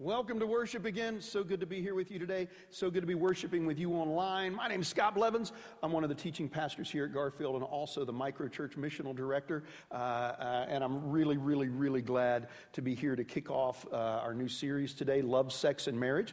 Welcome 0.00 0.38
to 0.38 0.46
worship 0.46 0.84
again. 0.84 1.20
So 1.20 1.42
good 1.42 1.58
to 1.58 1.66
be 1.66 1.82
here 1.82 1.96
with 1.96 2.12
you 2.12 2.20
today. 2.20 2.46
So 2.70 2.88
good 2.88 3.00
to 3.00 3.06
be 3.08 3.16
worshiping 3.16 3.66
with 3.66 3.80
you 3.80 3.94
online. 3.94 4.54
My 4.54 4.68
name 4.68 4.82
is 4.82 4.86
Scott 4.86 5.16
Blevins. 5.16 5.50
I'm 5.82 5.90
one 5.90 6.04
of 6.04 6.08
the 6.08 6.14
teaching 6.14 6.48
pastors 6.48 6.88
here 6.88 7.06
at 7.06 7.12
Garfield 7.12 7.56
and 7.56 7.64
also 7.64 8.04
the 8.04 8.12
microchurch 8.12 8.76
missional 8.76 9.12
director. 9.12 9.64
Uh, 9.90 9.94
uh, 9.94 10.66
and 10.68 10.84
I'm 10.84 11.10
really, 11.10 11.36
really, 11.36 11.68
really 11.68 12.00
glad 12.00 12.46
to 12.74 12.80
be 12.80 12.94
here 12.94 13.16
to 13.16 13.24
kick 13.24 13.50
off 13.50 13.88
uh, 13.92 13.96
our 13.96 14.34
new 14.34 14.46
series 14.46 14.94
today 14.94 15.20
Love, 15.20 15.52
Sex, 15.52 15.88
and 15.88 15.98
Marriage. 15.98 16.32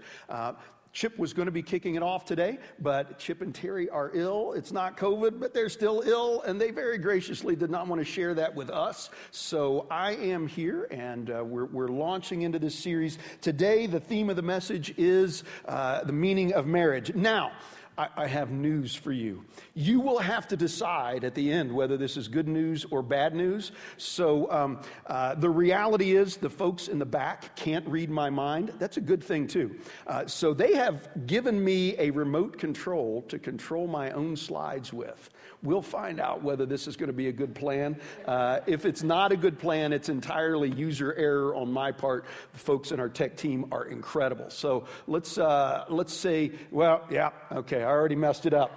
Chip 0.96 1.20
was 1.20 1.34
going 1.34 1.48
to 1.48 1.52
be 1.52 1.62
kicking 1.62 1.96
it 1.96 2.04
off 2.04 2.24
today, 2.24 2.58
but 2.80 3.20
Chip 3.20 3.42
and 3.42 3.54
Terry 3.54 3.90
are 3.90 4.12
ill. 4.14 4.54
It's 4.54 4.72
not 4.72 4.96
COVID, 4.96 5.42
but 5.42 5.54
they're 5.54 5.68
still 5.68 6.02
ill, 6.06 6.42
and 6.44 6.60
they 6.60 6.72
very 6.72 6.98
graciously 6.98 7.54
did 7.58 7.70
not 7.70 7.86
want 7.88 8.00
to 8.00 8.06
share 8.06 8.34
that 8.36 8.56
with 8.56 8.70
us. 8.70 9.10
So 9.32 9.88
I 9.92 10.14
am 10.14 10.48
here, 10.48 10.88
and 10.90 11.30
uh, 11.30 11.44
we're, 11.44 11.66
we're 11.66 11.90
launching 11.90 12.44
into 12.44 12.60
this 12.60 12.76
series. 12.76 13.18
Today, 13.42 13.88
the 13.88 14.00
theme 14.00 14.30
of 14.30 14.38
the 14.38 14.42
message 14.42 14.94
is 14.98 15.44
uh, 15.66 16.06
the 16.06 16.14
meaning 16.14 16.54
of 16.54 16.66
marriage. 16.66 17.14
Now, 17.14 17.52
I, 17.98 18.08
I 18.18 18.28
have 18.28 18.52
news 18.52 18.96
for 18.96 19.12
you. 19.12 19.46
You 19.74 20.00
will 20.00 20.20
have 20.20 20.48
to 20.50 20.58
decide 20.58 21.24
at 21.24 21.36
the 21.36 21.52
end 21.52 21.72
whether 21.72 21.98
this 21.98 22.18
is 22.18 22.28
good 22.28 22.48
news 22.48 22.86
or 22.92 23.02
bad 23.02 23.36
news. 23.36 23.72
So, 23.98 24.52
um, 24.52 24.82
uh, 25.08 25.36
the 25.36 25.50
reality 25.50 26.16
is 26.16 26.38
the 26.38 26.50
folks 26.50 26.88
in 26.88 27.00
the 27.00 27.06
back 27.06 27.56
can't 27.56 27.88
read 27.88 28.10
my 28.10 28.30
mind. 28.30 28.74
That's 28.80 28.98
a 28.98 29.02
good 29.02 29.24
thing, 29.24 29.48
too. 29.48 29.76
Uh, 30.08 30.26
so, 30.28 30.54
they 30.54 30.74
have 30.76 31.28
given 31.28 31.64
me 31.64 31.96
a 31.98 32.10
remote 32.12 32.58
control 32.58 33.24
to 33.30 33.40
control 33.40 33.88
my 33.88 34.12
own 34.12 34.36
slides 34.36 34.92
with. 34.92 35.30
We'll 35.64 35.82
find 35.82 36.20
out 36.20 36.44
whether 36.44 36.66
this 36.66 36.88
is 36.88 36.96
going 36.96 37.08
to 37.08 37.14
be 37.14 37.28
a 37.28 37.32
good 37.32 37.56
plan. 37.56 38.00
Uh, 38.28 38.60
if 38.68 38.86
it's 38.86 39.02
not 39.02 39.32
a 39.32 39.38
good 39.38 39.58
plan, 39.58 39.94
it's 39.94 40.10
entirely 40.10 40.70
user 40.70 41.14
error 41.16 41.56
on 41.56 41.72
my 41.72 41.92
part. 41.92 42.26
The 42.54 42.60
folks 42.60 42.92
in 42.92 43.00
our 43.00 43.10
tech 43.10 43.36
team 43.36 43.66
are 43.72 43.86
incredible. 43.86 44.50
So 44.50 44.86
let's, 45.08 45.38
uh, 45.38 45.86
let's 45.90 46.14
say, 46.14 46.52
well, 46.72 47.04
yeah, 47.10 47.32
okay, 47.52 47.84
I 47.86 47.90
already 47.90 48.16
messed 48.16 48.46
it 48.46 48.54
up. 48.54 48.72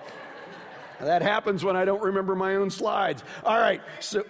that 1.01 1.23
happens 1.23 1.65
when 1.65 1.77
I 1.77 1.85
don't 1.85 2.03
remember 2.03 2.35
my 2.35 2.57
own 2.57 2.71
slides. 2.71 3.25
All 3.45 3.59
right, 3.59 3.81
so 4.01 4.25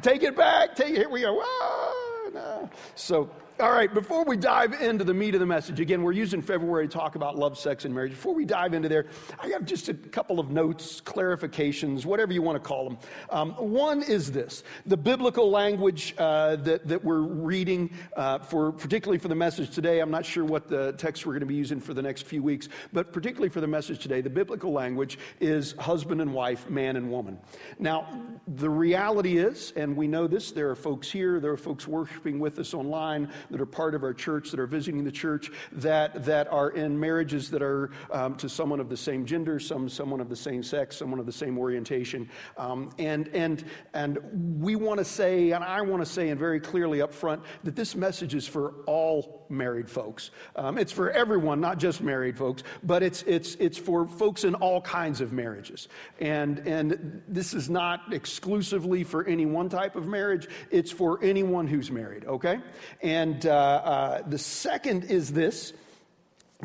take 0.00 0.22
it 0.22 0.36
back. 0.36 0.74
Take 0.76 0.90
it, 0.90 0.96
here 0.96 1.10
we 1.10 1.20
go. 1.20 1.40
Ah, 1.42 2.30
no. 2.32 2.70
So 2.94 3.28
all 3.60 3.70
right, 3.70 3.92
before 3.94 4.24
we 4.24 4.36
dive 4.36 4.80
into 4.82 5.04
the 5.04 5.14
meat 5.14 5.34
of 5.34 5.40
the 5.40 5.46
message, 5.46 5.78
again, 5.78 6.02
we're 6.02 6.10
using 6.10 6.42
February 6.42 6.88
to 6.88 6.92
talk 6.92 7.14
about 7.14 7.36
love, 7.36 7.56
sex, 7.56 7.84
and 7.84 7.94
marriage. 7.94 8.10
Before 8.10 8.34
we 8.34 8.44
dive 8.44 8.74
into 8.74 8.88
there, 8.88 9.06
I 9.40 9.46
have 9.48 9.64
just 9.64 9.88
a 9.88 9.94
couple 9.94 10.40
of 10.40 10.50
notes, 10.50 11.00
clarifications, 11.00 12.04
whatever 12.04 12.32
you 12.32 12.42
want 12.42 12.60
to 12.60 12.68
call 12.68 12.88
them. 12.88 12.98
Um, 13.30 13.52
one 13.52 14.02
is 14.02 14.32
this 14.32 14.64
the 14.86 14.96
biblical 14.96 15.52
language 15.52 16.16
uh, 16.18 16.56
that, 16.56 16.88
that 16.88 17.04
we're 17.04 17.20
reading, 17.20 17.90
uh, 18.16 18.40
for, 18.40 18.72
particularly 18.72 19.18
for 19.18 19.28
the 19.28 19.36
message 19.36 19.70
today. 19.70 20.00
I'm 20.00 20.10
not 20.10 20.26
sure 20.26 20.44
what 20.44 20.66
the 20.66 20.92
text 20.94 21.24
we're 21.24 21.34
going 21.34 21.40
to 21.40 21.46
be 21.46 21.54
using 21.54 21.80
for 21.80 21.94
the 21.94 22.02
next 22.02 22.26
few 22.26 22.42
weeks, 22.42 22.68
but 22.92 23.12
particularly 23.12 23.50
for 23.50 23.60
the 23.60 23.68
message 23.68 24.00
today, 24.00 24.20
the 24.20 24.30
biblical 24.30 24.72
language 24.72 25.16
is 25.38 25.76
husband 25.78 26.20
and 26.20 26.34
wife, 26.34 26.68
man 26.68 26.96
and 26.96 27.08
woman. 27.08 27.38
Now, 27.78 28.20
the 28.48 28.70
reality 28.70 29.38
is, 29.38 29.72
and 29.76 29.96
we 29.96 30.08
know 30.08 30.26
this, 30.26 30.50
there 30.50 30.70
are 30.70 30.76
folks 30.76 31.08
here, 31.08 31.38
there 31.38 31.52
are 31.52 31.56
folks 31.56 31.86
worshiping 31.86 32.40
with 32.40 32.58
us 32.58 32.74
online 32.74 33.30
that 33.50 33.60
are 33.60 33.66
part 33.66 33.94
of 33.94 34.02
our 34.02 34.14
church, 34.14 34.50
that 34.50 34.60
are 34.60 34.66
visiting 34.66 35.04
the 35.04 35.12
church, 35.12 35.50
that, 35.72 36.24
that 36.24 36.46
are 36.52 36.70
in 36.70 36.98
marriages 36.98 37.50
that 37.50 37.62
are 37.62 37.90
um, 38.10 38.34
to 38.36 38.48
someone 38.48 38.80
of 38.80 38.88
the 38.88 38.96
same 38.96 39.24
gender, 39.24 39.58
some 39.58 39.88
someone 39.88 40.20
of 40.20 40.28
the 40.28 40.36
same 40.36 40.62
sex, 40.62 40.96
someone 40.96 41.20
of 41.20 41.26
the 41.26 41.32
same 41.32 41.58
orientation. 41.58 42.28
Um, 42.56 42.90
and, 42.98 43.28
and, 43.28 43.64
and 43.92 44.18
we 44.60 44.76
want 44.76 44.98
to 44.98 45.04
say, 45.04 45.52
and 45.52 45.64
I 45.64 45.80
want 45.80 46.02
to 46.02 46.10
say, 46.10 46.30
and 46.30 46.38
very 46.38 46.60
clearly 46.60 47.00
up 47.00 47.12
front, 47.12 47.42
that 47.64 47.76
this 47.76 47.94
message 47.94 48.34
is 48.34 48.46
for 48.46 48.74
all 48.86 49.46
married 49.48 49.88
folks. 49.88 50.30
Um, 50.56 50.78
it's 50.78 50.92
for 50.92 51.10
everyone, 51.10 51.60
not 51.60 51.78
just 51.78 52.00
married 52.00 52.36
folks, 52.36 52.62
but 52.82 53.02
it's, 53.02 53.22
it's, 53.22 53.54
it's 53.56 53.78
for 53.78 54.08
folks 54.08 54.44
in 54.44 54.54
all 54.56 54.80
kinds 54.80 55.20
of 55.20 55.32
marriages. 55.32 55.88
And, 56.20 56.60
and 56.60 57.22
this 57.28 57.54
is 57.54 57.70
not 57.70 58.12
exclusively 58.12 59.04
for 59.04 59.24
any 59.26 59.46
one 59.46 59.68
type 59.68 59.96
of 59.96 60.06
marriage, 60.06 60.48
it's 60.70 60.90
for 60.90 61.22
anyone 61.22 61.66
who's 61.66 61.90
married, 61.90 62.24
okay? 62.24 62.58
And 63.02 63.33
uh, 63.46 63.50
uh, 63.50 64.22
the 64.26 64.38
second 64.38 65.04
is 65.04 65.32
this 65.32 65.72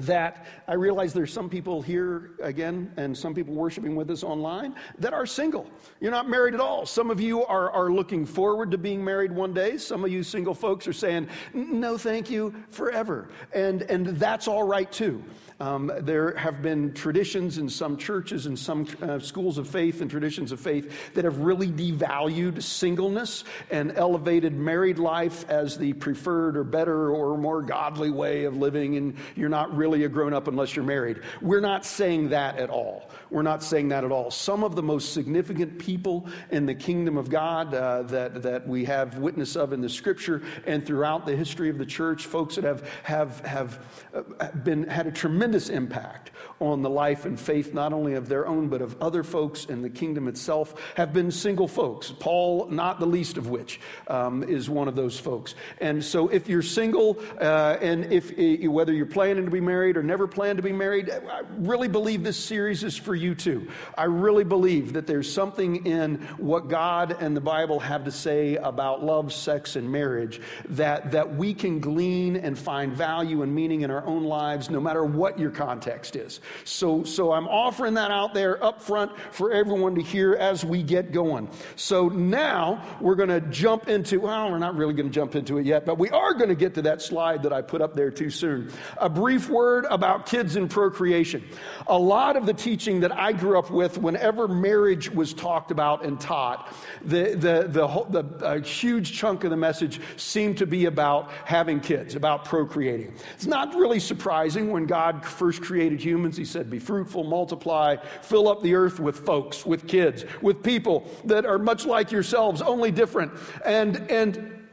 that 0.02 0.46
I 0.68 0.74
realize 0.74 1.14
there's 1.14 1.34
some 1.34 1.50
people 1.50 1.82
here 1.82 2.32
again 2.42 2.92
and 2.98 3.18
some 3.18 3.34
people 3.34 3.54
worshiping 3.54 3.96
with 3.96 4.10
us 4.10 4.24
online 4.24 4.76
that 5.00 5.14
are 5.14 5.26
single. 5.26 5.70
You're 6.00 6.12
not 6.12 6.30
married 6.30 6.54
at 6.54 6.60
all. 6.60 6.86
Some 6.86 7.10
of 7.10 7.20
you 7.20 7.46
are, 7.46 7.72
are 7.72 7.92
looking 7.92 8.26
forward 8.26 8.72
to 8.72 8.78
being 8.78 9.04
married 9.04 9.32
one 9.32 9.54
day. 9.54 9.78
Some 9.78 10.04
of 10.04 10.12
you 10.12 10.24
single 10.24 10.54
folks 10.54 10.88
are 10.88 10.94
saying, 10.94 11.28
no, 11.54 11.98
thank 11.98 12.30
you, 12.30 12.54
forever. 12.70 13.30
And, 13.54 13.82
and 13.84 14.08
that's 14.08 14.48
all 14.48 14.64
right 14.64 14.92
too. 14.92 15.24
Um, 15.62 15.92
there 16.00 16.36
have 16.38 16.62
been 16.62 16.94
traditions 16.94 17.58
in 17.58 17.68
some 17.68 17.98
churches 17.98 18.46
and 18.46 18.58
some 18.58 18.88
uh, 19.02 19.20
schools 19.20 19.58
of 19.58 19.68
faith 19.68 20.00
and 20.00 20.10
traditions 20.10 20.54
of 20.54 20.60
faith 20.62 21.14
that 21.16 21.26
have 21.26 21.40
really 21.40 21.68
devalued 21.68 22.64
singleness 22.64 23.44
and 23.70 23.92
elevated 23.98 24.54
married 24.54 25.00
life 25.00 25.44
as 25.50 25.78
the 25.78 25.92
preferred 25.94 26.56
or 26.56 26.64
better 26.64 27.10
or 27.10 27.38
more 27.38 27.62
godly 27.62 28.10
way 28.10 28.46
of 28.46 28.56
living, 28.56 28.96
and 28.96 29.16
you're 29.36 29.50
not 29.50 29.76
really 29.76 29.89
a 29.94 30.10
grown 30.10 30.34
up 30.34 30.48
unless 30.48 30.76
you're 30.76 30.86
married. 30.86 31.22
We're 31.42 31.60
not 31.60 31.86
saying 31.86 32.30
that 32.30 32.58
at 32.58 32.70
all. 32.70 33.10
We're 33.30 33.44
not 33.44 33.64
saying 33.64 33.90
that 33.90 34.04
at 34.04 34.12
all. 34.12 34.32
Some 34.32 34.64
of 34.64 34.76
the 34.76 34.84
most 34.84 35.14
significant 35.14 35.78
people 35.80 36.28
in 36.52 36.66
the 36.66 36.76
kingdom 36.76 37.18
of 37.18 37.30
God 37.30 37.74
uh, 37.74 38.04
that, 38.04 38.42
that 38.42 38.68
we 38.68 38.86
have 38.86 39.18
witness 39.18 39.56
of 39.56 39.74
in 39.74 39.82
the 39.82 39.90
scripture 39.90 40.42
and 40.66 40.86
throughout 40.86 41.26
the 41.26 41.36
history 41.36 41.70
of 41.70 41.78
the 41.78 41.86
church, 41.86 42.26
folks 42.26 42.56
that 42.56 42.64
have, 42.64 42.88
have, 43.04 43.40
have 43.42 44.04
uh, 44.14 44.52
been, 44.64 44.88
had 44.88 45.08
a 45.08 45.12
tremendous 45.12 45.70
impact 45.70 46.32
on 46.60 46.82
the 46.82 46.90
life 46.90 47.26
and 47.26 47.40
faith, 47.40 47.74
not 47.74 47.94
only 47.94 48.14
of 48.14 48.28
their 48.28 48.48
own, 48.48 48.68
but 48.68 48.82
of 48.82 49.02
other 49.02 49.24
folks 49.24 49.66
in 49.66 49.82
the 49.82 49.90
kingdom 49.90 50.28
itself, 50.28 50.76
have 50.96 51.14
been 51.14 51.32
single 51.32 51.68
folks. 51.68 52.12
Paul, 52.20 52.68
not 52.70 53.00
the 53.00 53.06
least 53.06 53.38
of 53.38 53.48
which, 53.48 53.80
um, 54.08 54.44
is 54.44 54.70
one 54.70 54.88
of 54.88 54.96
those 54.96 55.20
folks. 55.20 55.56
And 55.80 56.04
so 56.04 56.28
if 56.28 56.50
you're 56.50 56.62
single, 56.62 57.18
uh, 57.40 57.78
and 57.82 58.12
if 58.12 58.32
uh, 58.32 58.70
whether 58.72 58.94
you're 58.94 59.06
planning 59.06 59.46
to 59.46 59.52
be 59.52 59.62
married 59.62 59.79
or 59.80 60.04
never 60.04 60.28
plan 60.28 60.58
to 60.58 60.62
be 60.62 60.72
married, 60.72 61.10
I 61.10 61.42
really 61.58 61.88
believe 61.88 62.24
this 62.24 62.38
series 62.38 62.84
is 62.84 62.98
for 62.98 63.16
you 63.16 63.34
too. 63.34 63.70
I 63.98 64.04
really 64.04 64.44
believe 64.44 64.94
that 64.94 65.08
there's 65.08 65.32
something 65.32 65.86
in 65.86 66.16
what 66.38 66.68
God 66.68 67.16
and 67.20 67.36
the 67.36 67.42
Bible 67.42 67.80
have 67.80 68.04
to 68.06 68.12
say 68.12 68.56
about 68.58 69.04
love, 69.04 69.34
sex, 69.34 69.76
and 69.76 69.90
marriage 69.90 70.42
that, 70.70 71.12
that 71.12 71.36
we 71.36 71.54
can 71.54 71.80
glean 71.80 72.36
and 72.36 72.58
find 72.58 72.94
value 72.94 73.42
and 73.42 73.54
meaning 73.54 73.82
in 73.82 73.92
our 73.92 74.06
own 74.06 74.24
lives, 74.24 74.70
no 74.70 74.80
matter 74.80 75.04
what 75.04 75.40
your 75.40 75.52
context 75.52 76.16
is. 76.16 76.42
So, 76.66 77.04
so 77.04 77.32
I'm 77.32 77.48
offering 77.48 77.94
that 77.96 78.12
out 78.12 78.34
there 78.34 78.64
up 78.64 78.82
front 78.82 79.12
for 79.32 79.52
everyone 79.52 79.96
to 79.96 80.02
hear 80.02 80.36
as 80.36 80.66
we 80.66 80.84
get 80.84 81.12
going. 81.12 81.50
So 81.76 82.10
now 82.10 82.98
we're 83.00 83.16
going 83.16 83.30
to 83.30 83.42
jump 83.42 83.88
into, 83.88 84.20
well, 84.20 84.52
we're 84.52 84.58
not 84.58 84.76
really 84.76 84.94
going 84.94 85.08
to 85.08 85.14
jump 85.14 85.36
into 85.36 85.58
it 85.58 85.66
yet, 85.66 85.86
but 85.86 85.98
we 85.98 86.10
are 86.10 86.34
going 86.34 86.50
to 86.50 86.56
get 86.56 86.74
to 86.76 86.82
that 86.84 87.02
slide 87.02 87.44
that 87.44 87.54
I 87.54 87.62
put 87.62 87.82
up 87.82 87.96
there 87.96 88.12
too 88.12 88.30
soon. 88.30 88.72
A 88.98 89.10
brief 89.10 89.50
word 89.60 89.86
about 89.90 90.26
kids 90.26 90.56
and 90.56 90.70
procreation. 90.70 91.44
A 91.88 91.98
lot 91.98 92.38
of 92.38 92.46
the 92.46 92.54
teaching 92.54 93.02
that 93.02 93.12
I 93.12 93.34
grew 93.34 93.60
up 93.60 93.70
with, 93.70 93.98
whenever 93.98 94.48
marriage 94.48 95.12
was 95.12 95.34
talked 95.34 95.70
about 95.70 96.06
and 96.06 96.18
taught, 96.18 96.74
the, 97.02 97.36
the, 97.36 97.68
the, 97.68 98.06
the 98.10 98.46
a 98.46 98.62
huge 98.62 99.12
chunk 99.12 99.44
of 99.44 99.50
the 99.50 99.58
message 99.58 100.00
seemed 100.16 100.58
to 100.60 100.66
be 100.66 100.86
about 100.86 101.30
having 101.44 101.82
kids, 101.82 102.16
about 102.16 102.46
procreating. 102.46 103.14
It's 103.36 103.46
not 103.46 103.76
really 103.76 104.00
surprising 104.00 104.72
when 104.72 104.86
God 104.86 105.26
first 105.26 105.62
created 105.62 106.00
humans, 106.00 106.38
He 106.38 106.46
said, 106.46 106.70
Be 106.70 106.80
fruitful, 106.80 107.26
multiply, 107.26 107.98
fill 108.22 108.48
up 108.48 108.64
the 108.64 108.74
earth 108.76 109.02
with 109.02 109.26
folks, 109.26 109.66
with 109.66 109.90
kids, 109.90 110.24
with 110.42 110.64
people 110.64 111.12
that 111.26 111.46
are 111.46 111.60
much 111.60 111.86
like 111.86 112.14
yourselves, 112.14 112.62
only 112.62 112.92
different. 112.92 113.34
And, 113.66 114.10
and 114.10 114.68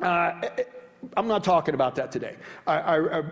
uh, 0.00 0.48
I'm 1.16 1.26
not 1.26 1.42
talking 1.42 1.74
about 1.74 1.96
that 1.96 2.12
today. 2.12 2.36
I, 2.66 2.78
I, 2.78 3.18
I, 3.18 3.22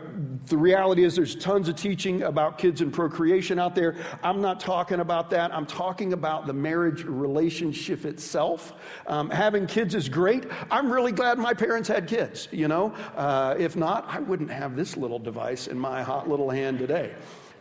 the 0.47 0.57
reality 0.57 1.05
is, 1.05 1.15
there's 1.15 1.37
tons 1.37 1.69
of 1.69 1.77
teaching 1.77 2.23
about 2.25 2.59
kids 2.59 2.81
and 2.81 2.93
procreation 2.93 3.59
out 3.59 3.75
there. 3.75 3.95
I'm 4.23 4.41
not 4.41 4.59
talking 4.59 5.01
about 5.01 5.31
that. 5.31 5.55
I'm 5.55 5.67
talking 5.67 6.13
about 6.13 6.47
the 6.47 6.53
marriage 6.53 7.05
relationship 7.05 8.05
itself. 8.05 8.73
Um, 9.07 9.31
having 9.31 9.67
kids 9.67 9.95
is 9.95 10.09
great. 10.09 10.47
I'm 10.71 10.91
really 10.91 11.13
glad 11.13 11.39
my 11.39 11.55
parents 11.55 11.89
had 11.89 12.09
kids, 12.09 12.49
you 12.51 12.67
know. 12.67 12.93
Uh, 13.17 13.55
if 13.59 13.77
not, 13.77 14.07
I 14.09 14.19
wouldn't 14.21 14.51
have 14.51 14.75
this 14.75 14.97
little 14.97 15.19
device 15.21 15.69
in 15.69 15.79
my 15.79 16.03
hot 16.03 16.29
little 16.29 16.51
hand 16.51 16.79
today. 16.79 17.15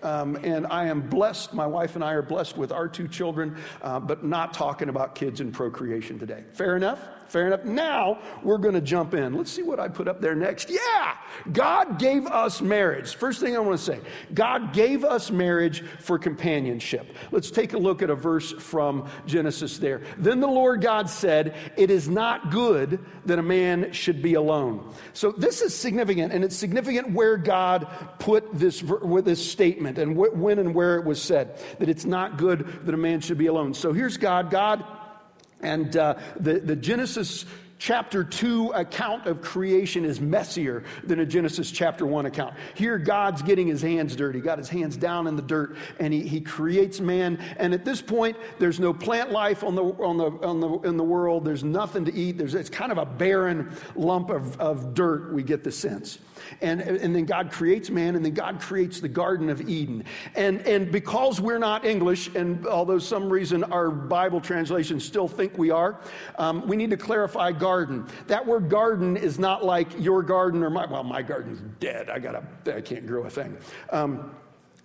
Um, 0.03 0.35
and 0.43 0.67
I 0.67 0.85
am 0.87 1.01
blessed, 1.01 1.53
my 1.53 1.65
wife 1.65 1.95
and 1.95 2.03
I 2.03 2.13
are 2.13 2.21
blessed 2.21 2.57
with 2.57 2.71
our 2.71 2.87
two 2.87 3.07
children, 3.07 3.57
uh, 3.81 3.99
but 3.99 4.23
not 4.23 4.53
talking 4.53 4.89
about 4.89 5.15
kids 5.15 5.41
and 5.41 5.53
procreation 5.53 6.19
today. 6.19 6.43
Fair 6.53 6.75
enough? 6.75 6.99
Fair 7.27 7.47
enough. 7.47 7.65
Now 7.65 8.19
we're 8.43 8.57
going 8.57 8.73
to 8.73 8.81
jump 8.81 9.13
in. 9.13 9.35
Let's 9.35 9.51
see 9.51 9.63
what 9.63 9.79
I 9.79 9.87
put 9.87 10.07
up 10.07 10.21
there 10.21 10.35
next. 10.35 10.69
Yeah, 10.69 11.15
God 11.51 11.99
gave 11.99 12.25
us 12.25 12.61
marriage. 12.61 13.15
First 13.15 13.39
thing 13.39 13.55
I 13.55 13.59
want 13.59 13.77
to 13.79 13.83
say 13.83 13.99
God 14.33 14.73
gave 14.73 15.03
us 15.03 15.29
marriage 15.31 15.83
for 15.99 16.17
companionship. 16.17 17.15
Let's 17.31 17.51
take 17.51 17.73
a 17.73 17.77
look 17.77 18.01
at 18.01 18.09
a 18.09 18.15
verse 18.15 18.51
from 18.53 19.09
Genesis 19.25 19.77
there. 19.77 20.01
Then 20.17 20.39
the 20.39 20.47
Lord 20.47 20.81
God 20.81 21.09
said, 21.09 21.55
It 21.75 21.91
is 21.91 22.07
not 22.07 22.51
good 22.51 23.03
that 23.25 23.39
a 23.39 23.43
man 23.43 23.91
should 23.91 24.21
be 24.21 24.35
alone. 24.35 24.93
So 25.13 25.31
this 25.31 25.61
is 25.61 25.75
significant, 25.75 26.33
and 26.33 26.43
it's 26.43 26.55
significant 26.55 27.11
where 27.11 27.37
God 27.37 27.87
put 28.19 28.53
this, 28.53 28.83
this 29.23 29.51
statement 29.51 29.97
and 29.97 30.15
when 30.15 30.59
and 30.59 30.73
where 30.73 30.95
it 30.95 31.05
was 31.05 31.21
said 31.21 31.57
that 31.79 31.89
it's 31.89 32.05
not 32.05 32.37
good 32.37 32.85
that 32.85 32.93
a 32.93 32.97
man 32.97 33.19
should 33.19 33.37
be 33.37 33.47
alone. 33.47 33.73
So 33.73 33.93
here's 33.93 34.17
God. 34.17 34.49
God 34.49 34.83
and 35.61 35.95
uh, 35.97 36.15
the, 36.39 36.59
the 36.59 36.75
Genesis 36.75 37.45
chapter 37.79 38.23
2 38.23 38.69
account 38.69 39.27
of 39.27 39.41
creation 39.41 40.03
is 40.03 40.19
messier 40.19 40.83
than 41.03 41.19
a 41.19 41.25
Genesis 41.25 41.71
chapter 41.71 42.05
1 42.05 42.25
account. 42.25 42.55
Here, 42.75 42.97
God's 42.97 43.41
getting 43.41 43.67
his 43.67 43.81
hands 43.81 44.15
dirty, 44.15 44.39
got 44.39 44.57
his 44.57 44.69
hands 44.69 44.97
down 44.97 45.27
in 45.27 45.35
the 45.35 45.41
dirt, 45.41 45.77
and 45.99 46.13
he, 46.13 46.21
he 46.21 46.41
creates 46.41 46.99
man. 46.99 47.37
And 47.57 47.73
at 47.73 47.85
this 47.85 48.01
point, 48.01 48.37
there's 48.59 48.79
no 48.79 48.93
plant 48.93 49.31
life 49.31 49.63
on 49.63 49.75
the, 49.75 49.83
on 49.83 50.17
the, 50.17 50.31
on 50.45 50.59
the, 50.59 50.69
in 50.87 50.97
the 50.97 51.03
world, 51.03 51.45
there's 51.45 51.63
nothing 51.63 52.05
to 52.05 52.13
eat. 52.13 52.37
There's, 52.37 52.55
it's 52.55 52.69
kind 52.69 52.91
of 52.91 52.97
a 52.97 53.05
barren 53.05 53.75
lump 53.95 54.29
of, 54.29 54.59
of 54.59 54.93
dirt, 54.93 55.33
we 55.33 55.43
get 55.43 55.63
the 55.63 55.71
sense. 55.71 56.19
And, 56.61 56.81
and 56.81 57.15
then 57.15 57.25
God 57.25 57.51
creates 57.51 57.89
man, 57.89 58.15
and 58.15 58.23
then 58.23 58.33
God 58.33 58.59
creates 58.59 58.99
the 58.99 59.07
Garden 59.07 59.49
of 59.49 59.67
Eden. 59.69 60.03
And, 60.35 60.61
and 60.61 60.91
because 60.91 61.41
we're 61.41 61.59
not 61.59 61.85
English, 61.85 62.29
and 62.35 62.65
although 62.67 62.99
some 62.99 63.29
reason 63.29 63.63
our 63.65 63.89
Bible 63.89 64.41
translations 64.41 65.05
still 65.05 65.27
think 65.27 65.57
we 65.57 65.71
are, 65.71 65.99
um, 66.37 66.67
we 66.67 66.75
need 66.75 66.89
to 66.91 66.97
clarify 66.97 67.51
garden. 67.51 68.05
That 68.27 68.45
word 68.45 68.69
garden 68.69 69.17
is 69.17 69.39
not 69.39 69.63
like 69.63 69.87
your 69.99 70.23
garden 70.23 70.63
or 70.63 70.69
my, 70.69 70.85
well, 70.85 71.03
my 71.03 71.21
garden's 71.21 71.61
dead. 71.79 72.09
I, 72.09 72.19
gotta, 72.19 72.43
I 72.73 72.81
can't 72.81 73.05
grow 73.05 73.23
a 73.23 73.29
thing. 73.29 73.57
Um, 73.91 74.31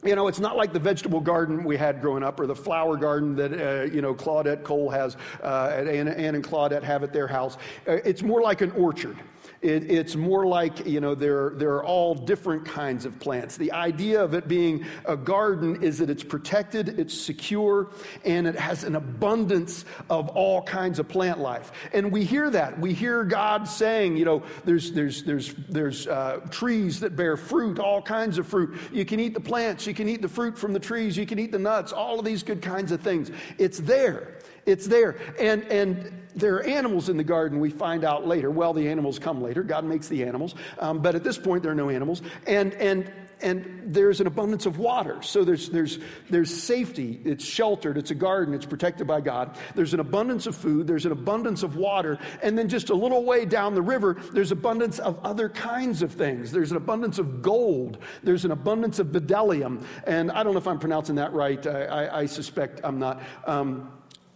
you 0.04 0.16
know, 0.16 0.26
it's 0.26 0.40
not 0.40 0.56
like 0.56 0.72
the 0.72 0.80
vegetable 0.80 1.20
garden 1.20 1.62
we 1.62 1.76
had 1.76 2.00
growing 2.00 2.24
up 2.24 2.40
or 2.40 2.46
the 2.46 2.56
flower 2.56 2.96
garden 2.96 3.36
that, 3.36 3.52
uh, 3.52 3.84
you 3.84 4.02
know, 4.02 4.14
Claudette 4.14 4.64
Cole 4.64 4.90
has, 4.90 5.16
uh, 5.42 5.72
and 5.76 6.08
Ann 6.08 6.34
and 6.34 6.44
Claudette 6.44 6.82
have 6.82 7.04
at 7.04 7.12
their 7.12 7.28
house. 7.28 7.56
Uh, 7.86 7.92
it's 8.04 8.22
more 8.22 8.42
like 8.42 8.62
an 8.62 8.72
orchard. 8.72 9.16
It, 9.62 9.90
it's 9.90 10.16
more 10.16 10.44
like, 10.44 10.86
you 10.86 11.00
know, 11.00 11.14
there, 11.14 11.50
there 11.54 11.74
are 11.74 11.84
all 11.84 12.16
different 12.16 12.64
kinds 12.64 13.04
of 13.04 13.20
plants. 13.20 13.56
The 13.56 13.70
idea 13.70 14.22
of 14.22 14.34
it 14.34 14.48
being 14.48 14.84
a 15.04 15.16
garden 15.16 15.84
is 15.84 15.98
that 15.98 16.10
it's 16.10 16.24
protected, 16.24 16.98
it's 16.98 17.14
secure, 17.14 17.92
and 18.24 18.48
it 18.48 18.56
has 18.56 18.82
an 18.82 18.96
abundance 18.96 19.84
of 20.10 20.28
all 20.30 20.62
kinds 20.62 20.98
of 20.98 21.08
plant 21.08 21.38
life. 21.38 21.70
And 21.92 22.10
we 22.10 22.24
hear 22.24 22.50
that. 22.50 22.76
We 22.80 22.92
hear 22.92 23.22
God 23.22 23.68
saying, 23.68 24.16
you 24.16 24.24
know, 24.24 24.42
there's, 24.64 24.90
there's, 24.90 25.22
there's, 25.22 25.54
there's 25.68 26.08
uh, 26.08 26.40
trees 26.50 26.98
that 27.00 27.14
bear 27.14 27.36
fruit, 27.36 27.78
all 27.78 28.02
kinds 28.02 28.38
of 28.38 28.48
fruit. 28.48 28.76
You 28.92 29.04
can 29.04 29.20
eat 29.20 29.32
the 29.32 29.40
plants, 29.40 29.86
you 29.86 29.94
can 29.94 30.08
eat 30.08 30.22
the 30.22 30.28
fruit 30.28 30.58
from 30.58 30.72
the 30.72 30.80
trees, 30.80 31.16
you 31.16 31.24
can 31.24 31.38
eat 31.38 31.52
the 31.52 31.58
nuts, 31.60 31.92
all 31.92 32.18
of 32.18 32.24
these 32.24 32.42
good 32.42 32.62
kinds 32.62 32.90
of 32.90 33.00
things. 33.00 33.30
It's 33.58 33.78
there. 33.78 34.38
It's 34.66 34.86
there. 34.86 35.16
And, 35.38 35.64
and 35.64 36.21
there 36.34 36.56
are 36.56 36.62
animals 36.62 37.08
in 37.08 37.16
the 37.16 37.24
garden, 37.24 37.60
we 37.60 37.70
find 37.70 38.04
out 38.04 38.26
later. 38.26 38.50
Well, 38.50 38.72
the 38.72 38.88
animals 38.88 39.18
come 39.18 39.42
later. 39.42 39.62
God 39.62 39.84
makes 39.84 40.08
the 40.08 40.24
animals. 40.24 40.54
Um, 40.78 41.00
but 41.00 41.14
at 41.14 41.24
this 41.24 41.38
point, 41.38 41.62
there 41.62 41.72
are 41.72 41.76
no 41.76 41.90
animals. 41.90 42.22
And, 42.46 42.74
and, 42.74 43.10
and 43.40 43.82
there's 43.84 44.20
an 44.20 44.26
abundance 44.26 44.66
of 44.66 44.78
water. 44.78 45.20
So 45.22 45.44
there's, 45.44 45.68
there's, 45.68 45.98
there's 46.30 46.62
safety. 46.62 47.20
It's 47.24 47.44
sheltered. 47.44 47.98
It's 47.98 48.10
a 48.12 48.14
garden. 48.14 48.54
It's 48.54 48.66
protected 48.66 49.06
by 49.06 49.20
God. 49.20 49.56
There's 49.74 49.94
an 49.94 50.00
abundance 50.00 50.46
of 50.46 50.56
food. 50.56 50.86
There's 50.86 51.06
an 51.06 51.12
abundance 51.12 51.62
of 51.62 51.76
water. 51.76 52.18
And 52.42 52.56
then 52.56 52.68
just 52.68 52.90
a 52.90 52.94
little 52.94 53.24
way 53.24 53.44
down 53.44 53.74
the 53.74 53.82
river, 53.82 54.16
there's 54.32 54.52
abundance 54.52 54.98
of 55.00 55.18
other 55.24 55.48
kinds 55.48 56.02
of 56.02 56.12
things. 56.12 56.52
There's 56.52 56.70
an 56.70 56.76
abundance 56.76 57.18
of 57.18 57.42
gold. 57.42 57.98
There's 58.22 58.44
an 58.44 58.52
abundance 58.52 58.98
of 59.00 59.08
bdellium. 59.08 59.84
And 60.06 60.30
I 60.30 60.42
don't 60.42 60.52
know 60.52 60.58
if 60.58 60.68
I'm 60.68 60.78
pronouncing 60.78 61.16
that 61.16 61.32
right. 61.32 61.66
I, 61.66 61.84
I, 61.84 62.20
I 62.20 62.26
suspect 62.26 62.80
I'm 62.84 62.98
not. 62.98 63.22
Um, 63.46 63.90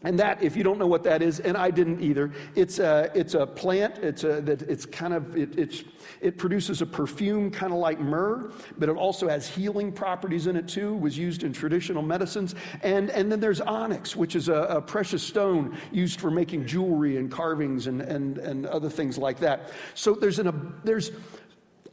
and 0.07 0.17
that, 0.21 0.41
if 0.41 0.55
you 0.55 0.63
don't 0.63 0.79
know 0.79 0.87
what 0.87 1.03
that 1.03 1.21
is, 1.21 1.41
and 1.41 1.57
I 1.57 1.69
didn't 1.69 2.01
either, 2.01 2.31
it's 2.55 2.79
a, 2.79 3.11
it's 3.13 3.35
a 3.35 3.45
plant. 3.45 3.99
It's, 3.99 4.23
a, 4.23 4.41
that 4.43 4.63
it's 4.63 4.87
kind 4.87 5.13
of, 5.13 5.37
it, 5.37 5.59
it's, 5.59 5.83
it 6.21 6.39
produces 6.39 6.81
a 6.81 6.87
perfume 6.87 7.51
kind 7.51 7.73
of 7.73 7.81
like 7.81 7.99
myrrh, 7.99 8.53
but 8.79 8.89
it 8.89 8.95
also 8.95 9.29
has 9.29 9.49
healing 9.49 9.91
properties 9.91 10.47
in 10.47 10.55
it 10.55 10.69
too, 10.69 10.95
was 10.95 11.19
used 11.19 11.43
in 11.43 11.53
traditional 11.53 12.03
medicines. 12.03 12.55
And, 12.85 13.11
and 13.11 13.33
then 13.33 13.41
there's 13.41 13.61
onyx, 13.61 14.15
which 14.15 14.37
is 14.37 14.49
a, 14.49 14.55
a 14.55 14.81
precious 14.81 15.25
stone 15.25 15.77
used 15.91 16.21
for 16.21 16.31
making 16.31 16.67
jewelry 16.69 17.17
and 17.17 17.29
carvings 17.29 17.89
and, 17.89 18.01
and, 18.01 18.39
and 18.39 18.65
other 18.67 18.89
things 18.89 19.19
like 19.19 19.41
that. 19.41 19.73
So 19.95 20.15
there's, 20.15 20.39
an, 20.39 20.47
a, 20.47 20.55
there's 20.85 21.11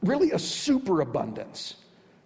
really 0.03 0.33
a 0.33 0.39
superabundance 0.39 1.77